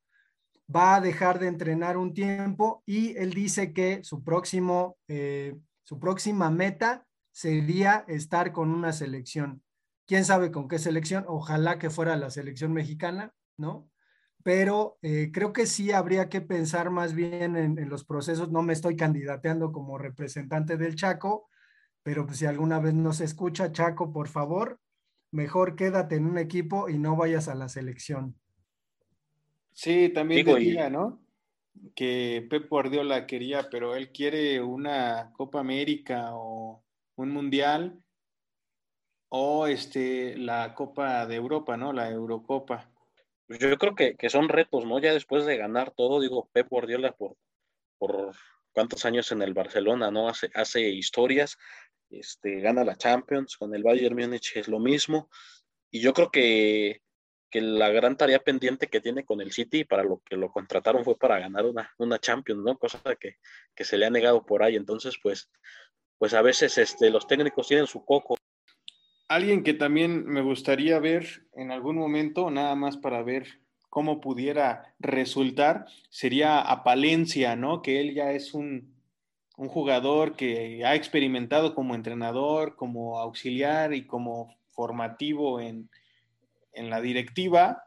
va 0.74 0.96
a 0.96 1.00
dejar 1.00 1.38
de 1.38 1.48
entrenar 1.48 1.96
un 1.96 2.14
tiempo 2.14 2.82
y 2.86 3.16
él 3.16 3.32
dice 3.32 3.72
que 3.72 4.02
su 4.04 4.22
próximo, 4.22 4.96
eh, 5.08 5.56
su 5.84 5.98
próxima 5.98 6.50
meta 6.50 7.06
sería 7.32 8.04
estar 8.08 8.52
con 8.52 8.70
una 8.70 8.92
selección. 8.92 9.62
¿Quién 10.06 10.24
sabe 10.24 10.50
con 10.50 10.68
qué 10.68 10.78
selección? 10.78 11.24
Ojalá 11.28 11.78
que 11.78 11.90
fuera 11.90 12.16
la 12.16 12.30
selección 12.30 12.72
mexicana, 12.72 13.32
¿no? 13.56 13.88
Pero 14.42 14.98
eh, 15.02 15.30
creo 15.32 15.52
que 15.52 15.66
sí 15.66 15.92
habría 15.92 16.28
que 16.28 16.40
pensar 16.40 16.90
más 16.90 17.14
bien 17.14 17.56
en, 17.56 17.88
los 17.88 18.04
procesos. 18.04 18.50
No 18.50 18.62
me 18.62 18.72
estoy 18.72 18.96
candidateando 18.96 19.70
como 19.70 19.98
representante 19.98 20.76
del 20.76 20.96
Chaco, 20.96 21.48
pero 22.02 22.26
pues 22.26 22.38
si 22.38 22.46
alguna 22.46 22.80
vez 22.80 22.94
no 22.94 23.12
se 23.12 23.24
escucha, 23.24 23.70
Chaco, 23.70 24.12
por 24.12 24.28
favor, 24.28 24.80
mejor 25.30 25.76
quédate 25.76 26.16
en 26.16 26.26
un 26.26 26.38
equipo 26.38 26.88
y 26.88 26.98
no 26.98 27.16
vayas 27.16 27.48
a 27.48 27.54
la 27.54 27.68
selección. 27.68 28.36
Sí, 29.72 30.10
también 30.10 30.44
Digo, 30.44 30.56
decía, 30.56 30.88
y... 30.88 30.90
¿no? 30.90 31.20
Que 31.94 32.46
Pep 32.50 32.68
Guardiola 32.68 33.26
quería, 33.26 33.68
pero 33.70 33.94
él 33.96 34.10
quiere 34.12 34.60
una 34.60 35.32
Copa 35.32 35.60
América 35.60 36.30
o 36.34 36.82
un 37.16 37.30
mundial 37.30 38.02
o 39.28 39.66
este, 39.66 40.36
la 40.36 40.74
Copa 40.74 41.26
de 41.26 41.36
Europa, 41.36 41.76
¿no? 41.76 41.92
La 41.92 42.10
Eurocopa. 42.10 42.90
Yo 43.48 43.78
creo 43.78 43.94
que, 43.94 44.16
que 44.16 44.28
son 44.28 44.48
retos, 44.48 44.84
¿no? 44.84 44.98
Ya 44.98 45.12
después 45.12 45.46
de 45.46 45.56
ganar 45.56 45.92
todo, 45.92 46.20
digo, 46.20 46.48
Pep 46.52 46.68
Guardiola 46.68 47.12
por, 47.12 47.36
por 47.98 48.34
cuántos 48.72 49.04
años 49.04 49.30
en 49.32 49.42
el 49.42 49.54
Barcelona, 49.54 50.10
¿no? 50.10 50.28
Hace, 50.28 50.50
hace 50.54 50.88
historias, 50.88 51.58
este, 52.10 52.60
gana 52.60 52.84
la 52.84 52.96
Champions, 52.96 53.56
con 53.56 53.74
el 53.74 53.82
Bayern 53.82 54.16
Múnich 54.16 54.56
es 54.56 54.68
lo 54.68 54.78
mismo, 54.78 55.28
y 55.90 56.00
yo 56.00 56.12
creo 56.12 56.30
que, 56.30 57.02
que, 57.50 57.60
la 57.60 57.90
gran 57.90 58.16
tarea 58.16 58.38
pendiente 58.38 58.88
que 58.88 59.00
tiene 59.00 59.24
con 59.24 59.40
el 59.40 59.52
City, 59.52 59.84
para 59.84 60.02
lo 60.02 60.22
que 60.24 60.36
lo 60.36 60.50
contrataron 60.50 61.04
fue 61.04 61.16
para 61.16 61.38
ganar 61.38 61.66
una, 61.66 61.92
una 61.98 62.18
Champions, 62.18 62.62
¿no? 62.62 62.78
Cosa 62.78 63.00
que, 63.18 63.36
que, 63.74 63.84
se 63.84 63.98
le 63.98 64.06
ha 64.06 64.10
negado 64.10 64.44
por 64.44 64.62
ahí, 64.62 64.76
entonces, 64.76 65.18
pues, 65.22 65.50
pues 66.18 66.34
a 66.34 66.42
veces 66.42 66.78
este, 66.78 67.10
los 67.10 67.26
técnicos 67.26 67.68
tienen 67.68 67.86
su 67.86 68.04
coco. 68.04 68.36
Alguien 69.28 69.62
que 69.62 69.74
también 69.74 70.24
me 70.26 70.42
gustaría 70.42 70.98
ver 70.98 71.46
en 71.54 71.70
algún 71.70 71.96
momento, 71.96 72.50
nada 72.50 72.74
más 72.74 72.96
para 72.96 73.22
ver 73.22 73.60
cómo 73.88 74.20
pudiera 74.20 74.94
resultar, 74.98 75.86
sería 76.08 76.60
a 76.60 76.84
Palencia, 76.84 77.56
¿no? 77.56 77.82
Que 77.82 78.00
él 78.00 78.14
ya 78.14 78.32
es 78.32 78.54
un, 78.54 78.94
un 79.56 79.68
jugador 79.68 80.36
que 80.36 80.84
ha 80.84 80.94
experimentado 80.94 81.74
como 81.74 81.94
entrenador, 81.94 82.76
como 82.76 83.18
auxiliar 83.18 83.92
y 83.92 84.06
como 84.06 84.56
formativo 84.68 85.60
en, 85.60 85.90
en, 86.72 86.90
la 86.90 87.00
directiva, 87.00 87.82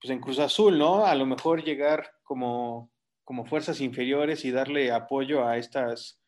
pues 0.00 0.10
en 0.10 0.20
Cruz 0.20 0.38
Azul, 0.38 0.78
¿no? 0.78 1.06
A 1.06 1.14
lo 1.14 1.26
mejor 1.26 1.64
llegar 1.64 2.10
como, 2.22 2.90
como 3.24 3.44
fuerzas 3.44 3.80
inferiores 3.80 4.44
y 4.44 4.50
darle 4.50 4.92
apoyo 4.92 5.46
a 5.46 5.56
estas, 5.56 6.20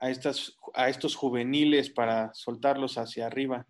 a 0.00 0.10
estas, 0.10 0.56
a 0.74 0.88
estos 0.88 1.16
juveniles 1.16 1.90
para 1.90 2.32
soltarlos 2.34 2.98
hacia 2.98 3.26
arriba. 3.26 3.66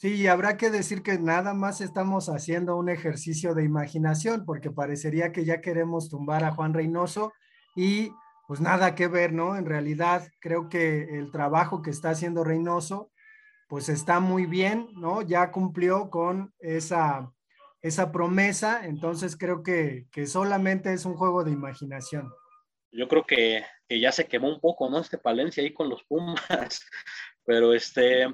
Sí, 0.00 0.26
habrá 0.26 0.56
que 0.56 0.70
decir 0.70 1.02
que 1.02 1.18
nada 1.18 1.52
más 1.52 1.82
estamos 1.82 2.30
haciendo 2.30 2.76
un 2.76 2.88
ejercicio 2.88 3.54
de 3.54 3.64
imaginación, 3.64 4.46
porque 4.46 4.70
parecería 4.70 5.30
que 5.30 5.44
ya 5.44 5.60
queremos 5.60 6.08
tumbar 6.08 6.42
a 6.42 6.52
Juan 6.52 6.72
Reynoso 6.72 7.32
y 7.76 8.10
pues 8.48 8.60
nada 8.60 8.94
que 8.94 9.08
ver, 9.08 9.32
¿no? 9.32 9.56
En 9.56 9.66
realidad 9.66 10.26
creo 10.40 10.68
que 10.68 11.02
el 11.18 11.30
trabajo 11.30 11.82
que 11.82 11.90
está 11.90 12.10
haciendo 12.10 12.44
Reynoso, 12.44 13.09
pues 13.70 13.88
está 13.88 14.18
muy 14.18 14.46
bien, 14.46 14.88
¿no? 14.96 15.22
Ya 15.22 15.52
cumplió 15.52 16.10
con 16.10 16.52
esa, 16.58 17.32
esa 17.80 18.10
promesa, 18.10 18.84
entonces 18.84 19.36
creo 19.36 19.62
que, 19.62 20.06
que 20.10 20.26
solamente 20.26 20.92
es 20.92 21.04
un 21.04 21.14
juego 21.14 21.44
de 21.44 21.52
imaginación. 21.52 22.32
Yo 22.90 23.06
creo 23.06 23.24
que, 23.24 23.64
que 23.88 24.00
ya 24.00 24.10
se 24.10 24.26
quemó 24.26 24.48
un 24.48 24.60
poco, 24.60 24.90
¿no? 24.90 24.98
Este 24.98 25.18
Palencia 25.18 25.62
ahí 25.62 25.72
con 25.72 25.88
los 25.88 26.02
Pumas, 26.02 26.40
pero 27.44 27.72
este, 27.72 28.26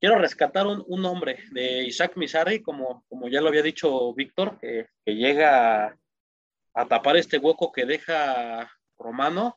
quiero 0.00 0.18
rescatar 0.18 0.66
un, 0.66 0.84
un, 0.88 1.00
nombre 1.00 1.38
de 1.52 1.84
Isaac 1.84 2.16
Mizarri, 2.16 2.60
como, 2.60 3.04
como 3.08 3.28
ya 3.28 3.40
lo 3.40 3.46
había 3.46 3.62
dicho 3.62 4.12
Víctor, 4.14 4.58
que, 4.58 4.88
que, 5.04 5.14
llega 5.14 5.96
a, 6.74 6.86
tapar 6.86 7.16
este 7.16 7.38
hueco 7.38 7.70
que 7.70 7.86
deja 7.86 8.68
Romano, 8.98 9.56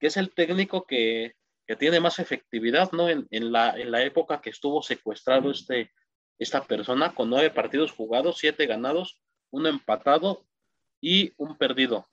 que 0.00 0.06
es 0.06 0.16
el 0.16 0.32
técnico 0.32 0.86
que, 0.86 1.34
que 1.66 1.76
tiene 1.76 2.00
más 2.00 2.18
efectividad, 2.18 2.92
¿no? 2.92 3.08
En, 3.08 3.26
en, 3.30 3.52
la, 3.52 3.78
en, 3.78 3.90
la, 3.90 4.02
época 4.02 4.40
que 4.40 4.50
estuvo 4.50 4.82
secuestrado 4.82 5.50
este, 5.50 5.92
esta 6.38 6.64
persona, 6.64 7.14
con 7.14 7.30
nueve 7.30 7.50
partidos 7.50 7.92
jugados, 7.92 8.38
siete 8.38 8.66
ganados, 8.66 9.20
uno 9.50 9.68
empatado 9.68 10.46
y 11.00 11.32
un 11.36 11.56
perdido. 11.56 12.06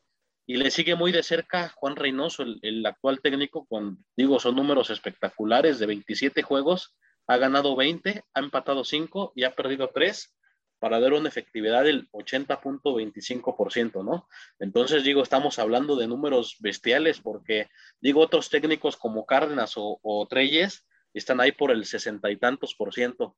Y 0.47 0.57
le 0.57 0.71
sigue 0.71 0.95
muy 0.95 1.11
de 1.11 1.23
cerca 1.23 1.69
Juan 1.69 1.95
Reynoso, 1.95 2.43
el, 2.43 2.59
el 2.61 2.85
actual 2.85 3.21
técnico, 3.21 3.65
con, 3.65 4.05
digo, 4.15 4.39
son 4.39 4.55
números 4.55 4.89
espectaculares 4.89 5.79
de 5.79 5.85
27 5.85 6.41
juegos, 6.41 6.95
ha 7.27 7.37
ganado 7.37 7.75
20, 7.75 8.23
ha 8.33 8.39
empatado 8.39 8.83
5 8.83 9.33
y 9.35 9.43
ha 9.43 9.55
perdido 9.55 9.89
3 9.93 10.35
para 10.81 10.99
dar 10.99 11.13
una 11.13 11.29
efectividad 11.29 11.83
del 11.83 12.09
80.25%, 12.09 14.03
¿no? 14.03 14.27
Entonces, 14.57 15.03
digo, 15.03 15.21
estamos 15.21 15.59
hablando 15.59 15.95
de 15.95 16.07
números 16.07 16.57
bestiales 16.59 17.21
porque, 17.21 17.69
digo, 18.01 18.19
otros 18.19 18.49
técnicos 18.49 18.97
como 18.97 19.27
Cárdenas 19.27 19.77
o, 19.77 19.99
o 20.01 20.27
Treyes 20.27 20.87
están 21.13 21.39
ahí 21.39 21.51
por 21.51 21.69
el 21.69 21.85
sesenta 21.85 22.31
y 22.31 22.37
tantos 22.37 22.73
por 22.73 22.95
ciento. 22.95 23.37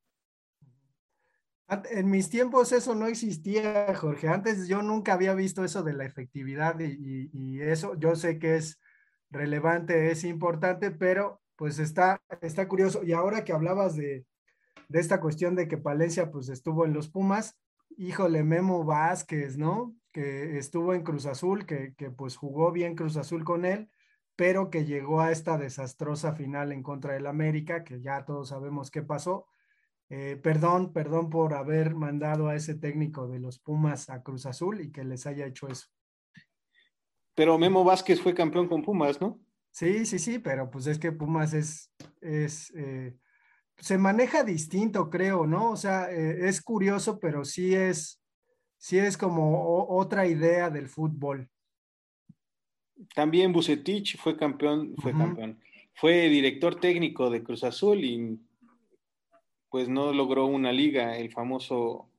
En 1.91 2.09
mis 2.09 2.29
tiempos 2.29 2.71
eso 2.71 2.95
no 2.95 3.07
existía, 3.07 3.93
Jorge. 3.93 4.29
Antes 4.29 4.69
yo 4.69 4.81
nunca 4.81 5.11
había 5.11 5.33
visto 5.33 5.65
eso 5.65 5.83
de 5.83 5.91
la 5.91 6.05
efectividad 6.05 6.79
y, 6.79 7.29
y, 7.33 7.59
eso 7.59 7.99
yo 7.99 8.15
sé 8.15 8.39
que 8.39 8.55
es 8.55 8.79
relevante, 9.29 10.11
es 10.11 10.23
importante, 10.23 10.91
pero 10.91 11.41
pues 11.57 11.77
está, 11.79 12.21
está 12.41 12.69
curioso. 12.69 13.03
Y 13.03 13.11
ahora 13.11 13.43
que 13.43 13.51
hablabas 13.51 13.97
de, 13.97 14.25
de, 14.89 14.99
esta 14.99 15.19
cuestión 15.19 15.55
de 15.55 15.67
que 15.67 15.77
Palencia 15.77 16.31
pues 16.31 16.49
estuvo 16.49 16.85
en 16.85 16.93
los 16.93 17.09
Pumas, 17.09 17.59
híjole, 17.97 18.43
Memo 18.43 18.83
Vázquez, 18.83 19.57
¿no? 19.57 19.95
Que 20.11 20.57
estuvo 20.57 20.93
en 20.93 21.03
Cruz 21.03 21.25
Azul, 21.25 21.65
que, 21.65 21.93
que 21.95 22.11
pues 22.11 22.35
jugó 22.35 22.71
bien 22.71 22.95
Cruz 22.95 23.17
Azul 23.17 23.43
con 23.43 23.65
él, 23.65 23.89
pero 24.35 24.69
que 24.69 24.85
llegó 24.85 25.21
a 25.21 25.31
esta 25.31 25.57
desastrosa 25.57 26.33
final 26.33 26.71
en 26.71 26.83
contra 26.83 27.13
del 27.13 27.27
América, 27.27 27.83
que 27.83 28.01
ya 28.01 28.25
todos 28.25 28.49
sabemos 28.49 28.91
qué 28.91 29.01
pasó. 29.03 29.47
Eh, 30.09 30.39
perdón, 30.41 30.93
perdón 30.93 31.29
por 31.29 31.53
haber 31.53 31.95
mandado 31.95 32.47
a 32.47 32.55
ese 32.55 32.75
técnico 32.75 33.27
de 33.27 33.39
los 33.39 33.59
Pumas 33.59 34.09
a 34.09 34.21
Cruz 34.21 34.45
Azul 34.45 34.81
y 34.81 34.91
que 34.91 35.03
les 35.03 35.25
haya 35.25 35.45
hecho 35.45 35.67
eso. 35.67 35.87
Pero 37.35 37.57
Memo 37.57 37.83
Vázquez 37.83 38.21
fue 38.21 38.35
campeón 38.35 38.67
con 38.67 38.83
Pumas, 38.83 39.19
¿no? 39.19 39.39
Sí, 39.71 40.05
sí, 40.05 40.19
sí, 40.19 40.37
pero 40.37 40.69
pues 40.69 40.85
es 40.85 40.99
que 40.99 41.11
Pumas 41.11 41.53
es, 41.53 41.91
es 42.21 42.71
eh, 42.75 43.17
se 43.77 43.97
maneja 43.97 44.43
distinto, 44.43 45.09
creo, 45.09 45.45
¿no? 45.45 45.71
O 45.71 45.77
sea, 45.77 46.11
eh, 46.11 46.47
es 46.47 46.61
curioso, 46.61 47.19
pero 47.19 47.43
sí 47.45 47.73
es, 47.73 48.21
sí 48.77 48.97
es 48.97 49.17
como 49.17 49.61
o, 49.61 49.97
otra 49.97 50.27
idea 50.27 50.69
del 50.69 50.87
fútbol. 50.87 51.49
También 53.13 53.51
Bucetich 53.51 54.17
fue 54.17 54.37
campeón, 54.37 54.95
fue 54.97 55.11
uh 55.11 55.15
-huh. 55.15 55.19
campeón, 55.19 55.59
fue 55.95 56.29
director 56.29 56.79
técnico 56.79 57.29
de 57.29 57.43
Cruz 57.43 57.63
Azul 57.63 58.03
y 58.03 58.39
pues 59.69 59.89
no 59.89 60.13
logró 60.13 60.45
una 60.45 60.71
liga, 60.71 61.17
el 61.17 61.31
famoso 61.31 62.09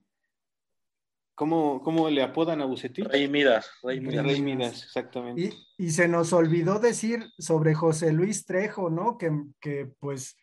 ¿Cómo, 1.35 1.83
¿Cómo, 1.83 2.09
le 2.11 2.23
apodan 2.23 2.61
a 2.61 2.65
Bucetich? 2.65 3.07
Rey 3.07 3.29
Midas. 3.29 3.69
Rey 3.83 4.01
Midas, 4.01 4.25
Rey 4.25 4.41
Midas 4.41 4.85
exactamente. 4.85 5.43
Y, 5.77 5.87
y, 5.87 5.91
se 5.91 6.07
nos 6.07 6.33
olvidó 6.33 6.79
decir 6.79 7.27
sobre 7.39 7.75
José 7.75 8.13
Luis 8.13 8.47
Trejo, 8.47 8.89
¿no? 8.89 9.19
Que, 9.19 9.33
que, 9.61 9.87
pues 9.99 10.37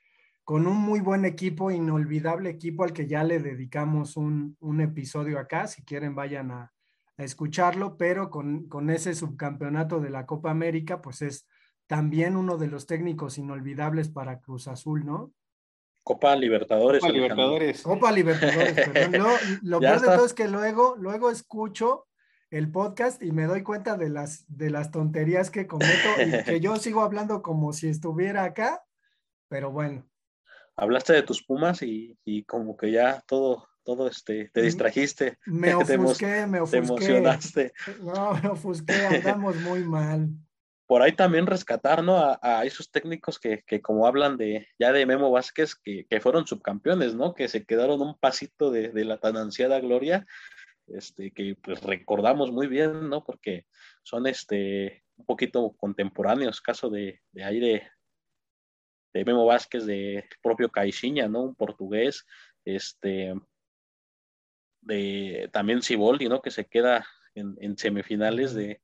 con 0.43 0.67
un 0.67 0.77
muy 0.77 0.99
buen 0.99 1.25
equipo, 1.25 1.71
inolvidable 1.71 2.49
equipo 2.49 2.83
al 2.83 2.93
que 2.93 3.07
ya 3.07 3.23
le 3.23 3.39
dedicamos 3.39 4.17
un, 4.17 4.57
un 4.59 4.81
episodio 4.81 5.39
acá, 5.39 5.67
si 5.67 5.83
quieren 5.83 6.15
vayan 6.15 6.51
a, 6.51 6.73
a 7.17 7.23
escucharlo, 7.23 7.97
pero 7.97 8.29
con, 8.29 8.67
con, 8.67 8.89
ese 8.89 9.13
subcampeonato 9.13 9.99
de 9.99 10.09
la 10.09 10.25
Copa 10.25 10.51
América, 10.51 11.01
pues 11.01 11.21
es 11.21 11.47
también 11.87 12.35
uno 12.35 12.57
de 12.57 12.67
los 12.67 12.87
técnicos 12.87 13.37
inolvidables 13.37 14.09
para 14.09 14.39
Cruz 14.39 14.67
Azul, 14.67 15.05
¿no? 15.05 15.33
Copa 16.03 16.35
Libertadores. 16.35 17.01
Copa 17.01 17.13
Libertadores. 17.13 17.81
Copa 17.83 18.11
Libertadores, 18.11 18.73
perdón. 18.73 19.11
No, 19.21 19.29
lo 19.61 19.79
peor 19.81 19.95
está. 19.95 20.11
de 20.11 20.17
todo 20.17 20.25
es 20.25 20.33
que 20.33 20.47
luego, 20.47 20.95
luego 20.97 21.29
escucho 21.29 22.07
el 22.49 22.71
podcast 22.71 23.21
y 23.21 23.31
me 23.31 23.45
doy 23.45 23.63
cuenta 23.63 23.97
de 23.97 24.09
las, 24.09 24.45
de 24.47 24.69
las 24.69 24.91
tonterías 24.91 25.51
que 25.51 25.67
cometo 25.67 26.09
y 26.25 26.43
que 26.43 26.59
yo 26.59 26.75
sigo 26.77 27.01
hablando 27.01 27.41
como 27.41 27.71
si 27.71 27.87
estuviera 27.87 28.43
acá, 28.43 28.83
pero 29.47 29.71
bueno. 29.71 30.05
Hablaste 30.81 31.13
de 31.13 31.21
tus 31.21 31.43
pumas 31.43 31.83
y, 31.83 32.17
y 32.25 32.43
como 32.43 32.75
que 32.75 32.91
ya 32.91 33.23
todo, 33.27 33.67
todo 33.83 34.07
este, 34.07 34.49
te 34.51 34.63
distrajiste. 34.63 35.37
Me 35.45 35.75
ofusqué, 35.75 36.47
me 36.47 36.59
ofusqué. 36.59 36.81
Te 36.81 36.85
emocionaste. 36.85 37.73
No, 38.01 38.33
me 38.33 38.49
ofusqué, 38.49 39.05
andamos 39.05 39.55
muy 39.57 39.83
mal 39.83 40.29
por 40.91 41.01
ahí 41.01 41.13
también 41.13 41.47
rescatar, 41.47 42.03
¿no? 42.03 42.17
A, 42.17 42.37
a 42.41 42.65
esos 42.65 42.91
técnicos 42.91 43.39
que, 43.39 43.63
que, 43.65 43.81
como 43.81 44.05
hablan 44.05 44.35
de 44.35 44.67
ya 44.77 44.91
de 44.91 45.05
Memo 45.05 45.31
Vázquez, 45.31 45.73
que, 45.73 46.05
que, 46.05 46.19
fueron 46.19 46.45
subcampeones, 46.45 47.15
¿no? 47.15 47.33
Que 47.33 47.47
se 47.47 47.63
quedaron 47.63 48.01
un 48.01 48.17
pasito 48.17 48.71
de, 48.71 48.89
de, 48.89 49.05
la 49.05 49.17
tan 49.17 49.37
ansiada 49.37 49.79
gloria, 49.79 50.27
este, 50.87 51.31
que 51.31 51.55
pues 51.63 51.81
recordamos 51.81 52.51
muy 52.51 52.67
bien, 52.67 53.09
¿no? 53.09 53.23
Porque 53.23 53.67
son 54.03 54.27
este, 54.27 55.05
un 55.15 55.25
poquito 55.25 55.73
contemporáneos, 55.77 56.59
caso 56.59 56.89
de, 56.89 57.21
de 57.31 57.43
ahí 57.45 57.61
de, 57.61 57.83
de 59.13 59.25
Memo 59.25 59.45
Vázquez, 59.45 59.85
de 59.85 60.25
propio 60.41 60.69
Caixinha, 60.69 61.27
¿no? 61.27 61.43
Un 61.43 61.55
portugués, 61.55 62.25
este, 62.65 63.33
de 64.81 65.49
también 65.51 65.81
Ciboldi, 65.81 66.29
¿no? 66.29 66.41
Que 66.41 66.51
se 66.51 66.65
queda 66.65 67.05
en, 67.35 67.57
en 67.59 67.77
semifinales 67.77 68.53
de 68.53 68.81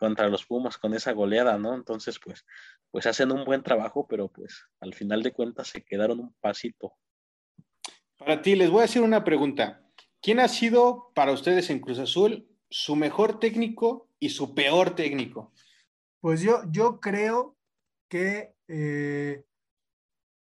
contra 0.00 0.28
los 0.28 0.46
Pumas 0.46 0.78
con 0.78 0.94
esa 0.94 1.12
goleada, 1.12 1.58
¿no? 1.58 1.74
Entonces, 1.74 2.18
pues, 2.18 2.46
pues 2.90 3.06
hacen 3.06 3.30
un 3.30 3.44
buen 3.44 3.62
trabajo, 3.62 4.06
pero 4.08 4.28
pues 4.28 4.66
al 4.80 4.94
final 4.94 5.22
de 5.22 5.32
cuentas 5.32 5.68
se 5.68 5.82
quedaron 5.84 6.20
un 6.20 6.34
pasito. 6.40 6.94
Para 8.16 8.40
ti, 8.40 8.56
les 8.56 8.70
voy 8.70 8.82
a 8.82 8.84
hacer 8.84 9.02
una 9.02 9.24
pregunta. 9.24 9.82
¿Quién 10.22 10.40
ha 10.40 10.48
sido 10.48 11.12
para 11.14 11.32
ustedes 11.32 11.70
en 11.70 11.80
Cruz 11.80 11.98
Azul 11.98 12.48
su 12.70 12.96
mejor 12.96 13.38
técnico 13.38 14.08
y 14.18 14.30
su 14.30 14.54
peor 14.54 14.94
técnico? 14.94 15.52
Pues 16.20 16.40
yo, 16.40 16.62
yo 16.70 17.00
creo 17.00 17.56
que 18.08 18.54
eh, 18.72 19.44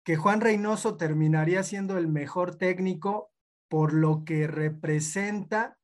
que 0.04 0.16
Juan 0.16 0.42
Reynoso 0.42 0.98
terminaría 0.98 1.62
siendo 1.62 1.96
el 1.96 2.08
mejor 2.08 2.56
técnico 2.56 3.32
por 3.68 3.94
lo 3.94 4.24
que 4.24 4.46
representa 4.46 5.78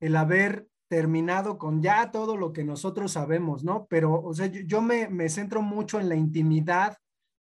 el 0.00 0.16
haber 0.16 0.68
terminado 0.88 1.58
con 1.58 1.82
ya 1.82 2.10
todo 2.10 2.38
lo 2.38 2.54
que 2.54 2.64
nosotros 2.64 3.12
sabemos, 3.12 3.62
¿no? 3.62 3.86
Pero, 3.90 4.22
o 4.22 4.32
sea, 4.32 4.46
yo, 4.46 4.80
me, 4.80 5.08
me, 5.08 5.28
centro 5.28 5.60
mucho 5.60 6.00
en 6.00 6.08
la 6.08 6.14
intimidad 6.14 6.96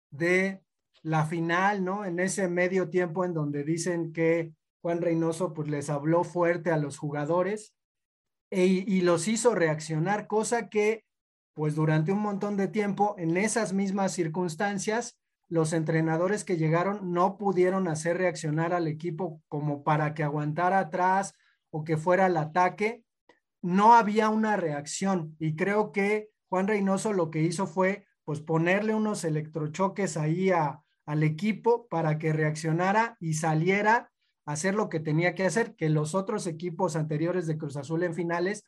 de 0.10 0.64
la 1.04 1.26
final, 1.26 1.86
¿no? 1.86 2.04
En 2.04 2.20
ese 2.20 2.48
medio 2.48 2.90
tiempo 2.90 3.24
en 3.24 3.36
donde 3.36 3.64
dicen 3.64 4.14
que 4.14 4.52
Juan 4.82 5.00
Reynoso 5.00 5.54
pues 5.54 5.68
les 5.68 5.92
habló 5.92 6.24
fuerte 6.24 6.72
a 6.72 6.78
los 6.78 6.98
jugadores 6.98 7.76
e, 8.50 8.66
y 8.66 9.02
los 9.02 9.28
hizo 9.28 9.54
reaccionar, 9.54 10.26
cosa 10.26 10.70
que 10.70 11.06
pues 11.58 11.74
durante 11.74 12.12
un 12.12 12.20
montón 12.20 12.56
de 12.56 12.68
tiempo 12.68 13.16
en 13.18 13.36
esas 13.36 13.74
mismas 13.74 14.12
circunstancias 14.12 15.18
los 15.50 15.74
entrenadores 15.74 16.44
que 16.44 16.56
llegaron 16.56 17.14
no 17.14 17.40
pudieron 17.40 17.88
hacer 17.88 18.20
reaccionar 18.20 18.74
al 18.74 18.88
equipo 18.88 19.42
como 19.48 19.84
para 19.84 20.14
que 20.14 20.22
aguantara 20.22 20.78
atrás 20.78 21.34
o 21.72 21.84
que 21.84 21.98
fuera 21.98 22.28
al 22.28 22.38
ataque. 22.38 23.04
No 23.64 23.96
había 23.96 24.30
una 24.30 24.56
reacción 24.56 25.36
y 25.40 25.56
creo 25.56 25.92
que 25.92 26.30
Juan 26.48 26.68
Reynoso 26.68 27.12
lo 27.12 27.32
que 27.32 27.42
hizo 27.42 27.66
fue 27.66 28.06
pues 28.24 28.40
ponerle 28.40 28.94
unos 28.94 29.24
electrochoques 29.24 30.16
ahí 30.16 30.52
a, 30.52 30.84
al 31.08 31.24
equipo 31.24 31.88
para 31.88 32.20
que 32.20 32.34
reaccionara 32.34 33.18
y 33.20 33.34
saliera 33.34 34.12
a 34.46 34.52
hacer 34.52 34.76
lo 34.76 34.90
que 34.90 35.00
tenía 35.00 35.34
que 35.34 35.48
hacer, 35.48 35.76
que 35.76 35.90
los 35.90 36.14
otros 36.14 36.46
equipos 36.46 36.96
anteriores 36.96 37.48
de 37.48 37.58
Cruz 37.58 37.78
Azul 37.78 38.04
en 38.04 38.14
finales 38.14 38.64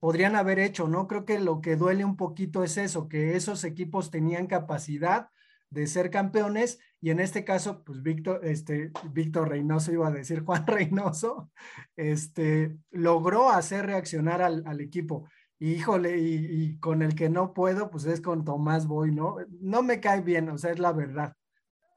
podrían 0.00 0.34
haber 0.34 0.58
hecho, 0.58 0.88
¿no? 0.88 1.06
Creo 1.06 1.24
que 1.24 1.38
lo 1.38 1.60
que 1.60 1.76
duele 1.76 2.04
un 2.04 2.16
poquito 2.16 2.64
es 2.64 2.76
eso, 2.78 3.08
que 3.08 3.36
esos 3.36 3.64
equipos 3.64 4.10
tenían 4.10 4.46
capacidad 4.46 5.28
de 5.68 5.86
ser 5.86 6.10
campeones 6.10 6.80
y 7.00 7.10
en 7.10 7.20
este 7.20 7.44
caso, 7.44 7.82
pues 7.84 8.02
Víctor, 8.02 8.40
este, 8.44 8.90
Víctor 9.12 9.48
Reynoso, 9.48 9.92
iba 9.92 10.08
a 10.08 10.12
decir 10.12 10.40
Juan 10.44 10.66
Reynoso, 10.66 11.50
este, 11.96 12.76
logró 12.90 13.50
hacer 13.50 13.86
reaccionar 13.86 14.42
al, 14.42 14.62
al 14.66 14.80
equipo. 14.80 15.28
Y, 15.58 15.72
híjole, 15.72 16.16
y, 16.18 16.78
con 16.78 17.02
el 17.02 17.14
que 17.14 17.28
no 17.28 17.52
puedo, 17.52 17.90
pues 17.90 18.06
es 18.06 18.22
con 18.22 18.46
Tomás 18.46 18.86
Boy, 18.86 19.12
¿no? 19.12 19.36
No 19.60 19.82
me 19.82 20.00
cae 20.00 20.22
bien, 20.22 20.48
o 20.48 20.56
sea, 20.56 20.70
es 20.70 20.78
la 20.78 20.92
verdad. 20.92 21.34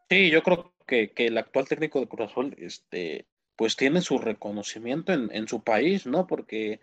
Sí, 0.10 0.30
yo 0.30 0.44
creo 0.44 0.74
que, 0.86 1.12
que 1.14 1.28
el 1.28 1.38
actual 1.38 1.66
técnico 1.68 2.02
de 2.02 2.08
Cruz 2.10 2.30
Azul, 2.30 2.54
este, 2.58 3.26
pues 3.56 3.78
tiene 3.78 4.02
su 4.02 4.18
reconocimiento 4.18 5.14
en, 5.14 5.30
en 5.32 5.48
su 5.48 5.64
país, 5.64 6.06
¿no? 6.06 6.28
Porque 6.28 6.82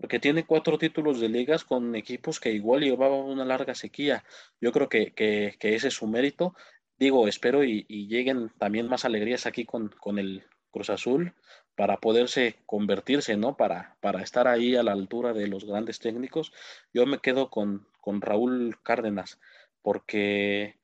porque 0.00 0.18
tiene 0.18 0.46
cuatro 0.46 0.78
títulos 0.78 1.20
de 1.20 1.28
ligas 1.28 1.64
con 1.64 1.94
equipos 1.94 2.40
que 2.40 2.52
igual 2.52 2.80
llevaban 2.80 3.20
una 3.20 3.44
larga 3.44 3.74
sequía. 3.74 4.24
Yo 4.60 4.72
creo 4.72 4.88
que, 4.88 5.12
que, 5.12 5.54
ese 5.60 5.88
es 5.88 5.94
su 5.94 6.06
mérito. 6.06 6.54
Digo, 6.98 7.28
espero 7.28 7.64
y, 7.64 7.84
lleguen 8.08 8.50
también 8.58 8.88
más 8.88 9.04
alegrías 9.04 9.44
aquí 9.46 9.66
con, 9.66 9.88
con, 9.88 10.18
el 10.18 10.44
Cruz 10.70 10.88
Azul 10.88 11.34
para 11.76 11.98
poderse 11.98 12.56
convertirse, 12.64 13.36
¿no? 13.36 13.56
Para, 13.56 13.96
para 14.00 14.22
estar 14.22 14.48
ahí 14.48 14.74
a 14.74 14.82
la 14.82 14.92
altura 14.92 15.34
de 15.34 15.48
los 15.48 15.66
grandes 15.66 15.98
técnicos. 15.98 16.52
Yo 16.94 17.04
me 17.04 17.18
quedo 17.18 17.50
con, 17.50 17.86
con 18.00 18.22
Raúl 18.22 18.78
Cárdenas, 18.82 19.38
porque 19.82 20.76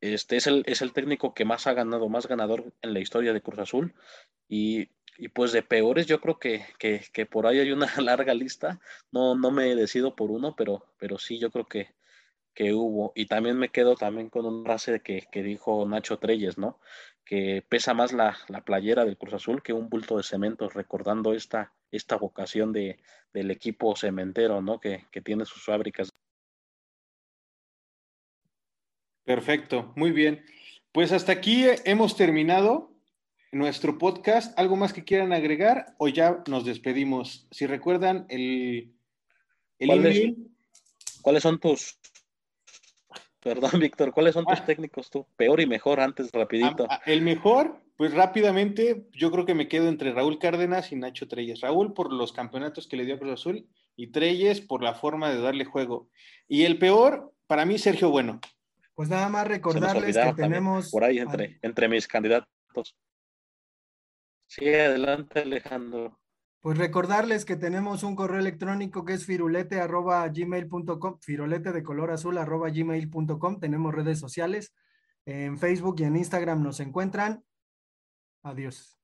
este 0.00 0.36
es 0.36 0.48
el, 0.48 0.64
es 0.66 0.82
el 0.82 0.92
técnico 0.92 1.32
que 1.32 1.44
más 1.44 1.68
ha 1.68 1.74
ganado, 1.74 2.08
más 2.08 2.26
ganador 2.26 2.72
en 2.82 2.92
la 2.92 3.00
historia 3.00 3.32
de 3.32 3.40
Cruz 3.40 3.60
Azul. 3.60 3.94
Y 4.48 4.88
y 5.16 5.28
pues 5.28 5.52
de 5.52 5.62
peores 5.62 6.06
yo 6.06 6.20
creo 6.20 6.38
que, 6.38 6.64
que, 6.78 7.26
por 7.26 7.46
ahí 7.46 7.60
hay 7.60 7.72
una 7.72 7.86
larga 8.02 8.34
lista. 8.34 8.80
No, 9.12 9.34
no 9.34 9.50
me 9.50 9.74
decido 9.74 10.16
por 10.16 10.30
uno, 10.30 10.54
pero, 10.56 10.86
pero 10.98 11.18
sí 11.18 11.38
yo 11.38 11.50
creo 11.50 11.66
que, 11.66 11.94
que 12.54 12.72
hubo. 12.72 13.12
Y 13.14 13.26
también 13.26 13.56
me 13.56 13.70
quedo 13.70 13.96
también 13.96 14.30
con 14.30 14.46
una 14.46 14.64
frase 14.64 15.00
que, 15.00 15.26
que 15.30 15.42
dijo 15.42 15.86
Nacho 15.86 16.18
Treyes, 16.18 16.58
¿no? 16.58 16.80
Que 17.24 17.64
pesa 17.68 17.94
más 17.94 18.12
la, 18.12 18.36
la, 18.48 18.64
playera 18.64 19.04
del 19.04 19.16
Cruz 19.16 19.34
Azul 19.34 19.62
que 19.62 19.72
un 19.72 19.88
bulto 19.88 20.16
de 20.16 20.22
cemento, 20.22 20.68
recordando 20.68 21.32
esta, 21.32 21.72
esta 21.90 22.16
vocación 22.16 22.72
de, 22.72 22.98
del 23.32 23.50
equipo 23.50 23.96
cementero, 23.96 24.60
¿no? 24.62 24.80
Que, 24.80 25.06
que 25.10 25.20
tiene 25.20 25.44
sus 25.44 25.64
fábricas. 25.64 26.10
Perfecto, 29.24 29.92
muy 29.96 30.12
bien. 30.12 30.44
Pues 30.92 31.12
hasta 31.12 31.32
aquí 31.32 31.66
hemos 31.84 32.16
terminado 32.16 32.93
nuestro 33.54 33.96
podcast. 33.98 34.58
¿Algo 34.58 34.76
más 34.76 34.92
que 34.92 35.04
quieran 35.04 35.32
agregar 35.32 35.94
o 35.98 36.08
ya 36.08 36.42
nos 36.48 36.64
despedimos? 36.64 37.46
Si 37.50 37.66
recuerdan 37.66 38.26
el, 38.28 38.92
el 39.78 40.36
¿Cuáles 41.22 41.42
son 41.42 41.58
tus, 41.58 41.98
perdón 43.40 43.70
Víctor, 43.80 44.12
cuáles 44.12 44.34
son 44.34 44.44
tus 44.44 44.60
ah. 44.60 44.64
técnicos 44.66 45.08
tú? 45.08 45.26
Peor 45.36 45.60
y 45.60 45.66
mejor 45.66 46.00
antes, 46.00 46.30
rapidito. 46.32 46.86
Ah, 46.90 46.98
ah, 47.00 47.02
el 47.06 47.22
mejor, 47.22 47.80
pues 47.96 48.12
rápidamente, 48.12 49.06
yo 49.12 49.30
creo 49.30 49.46
que 49.46 49.54
me 49.54 49.68
quedo 49.68 49.88
entre 49.88 50.12
Raúl 50.12 50.38
Cárdenas 50.38 50.92
y 50.92 50.96
Nacho 50.96 51.28
Treyes. 51.28 51.60
Raúl 51.60 51.94
por 51.94 52.12
los 52.12 52.32
campeonatos 52.32 52.88
que 52.88 52.96
le 52.96 53.06
dio 53.06 53.14
a 53.14 53.18
Cruz 53.18 53.32
Azul 53.32 53.66
y 53.96 54.08
Treyes 54.08 54.60
por 54.60 54.82
la 54.82 54.94
forma 54.94 55.30
de 55.30 55.40
darle 55.40 55.64
juego. 55.64 56.10
Y 56.48 56.64
el 56.64 56.78
peor, 56.78 57.32
para 57.46 57.64
mí, 57.64 57.78
Sergio 57.78 58.10
Bueno. 58.10 58.40
Pues 58.94 59.08
nada 59.08 59.28
más 59.28 59.48
recordarles 59.48 60.16
que 60.16 60.32
tenemos... 60.34 60.90
Por 60.90 61.02
ahí 61.02 61.18
entre, 61.18 61.58
entre 61.62 61.88
mis 61.88 62.06
candidatos. 62.06 62.94
Sí, 64.56 64.68
adelante 64.68 65.40
Alejandro. 65.40 66.16
Pues 66.60 66.78
recordarles 66.78 67.44
que 67.44 67.56
tenemos 67.56 68.04
un 68.04 68.14
correo 68.14 68.38
electrónico 68.38 69.04
que 69.04 69.14
es 69.14 69.26
firulete 69.26 69.80
arroba 69.80 70.26
gmail.com, 70.28 71.18
firulete 71.20 71.72
de 71.72 71.82
color 71.82 72.12
azul 72.12 72.38
arroba 72.38 72.70
gmail.com. 72.70 73.58
Tenemos 73.58 73.92
redes 73.92 74.20
sociales. 74.20 74.72
En 75.26 75.58
Facebook 75.58 75.96
y 75.98 76.04
en 76.04 76.16
Instagram 76.16 76.62
nos 76.62 76.78
encuentran. 76.80 77.44
Adiós. 78.44 78.96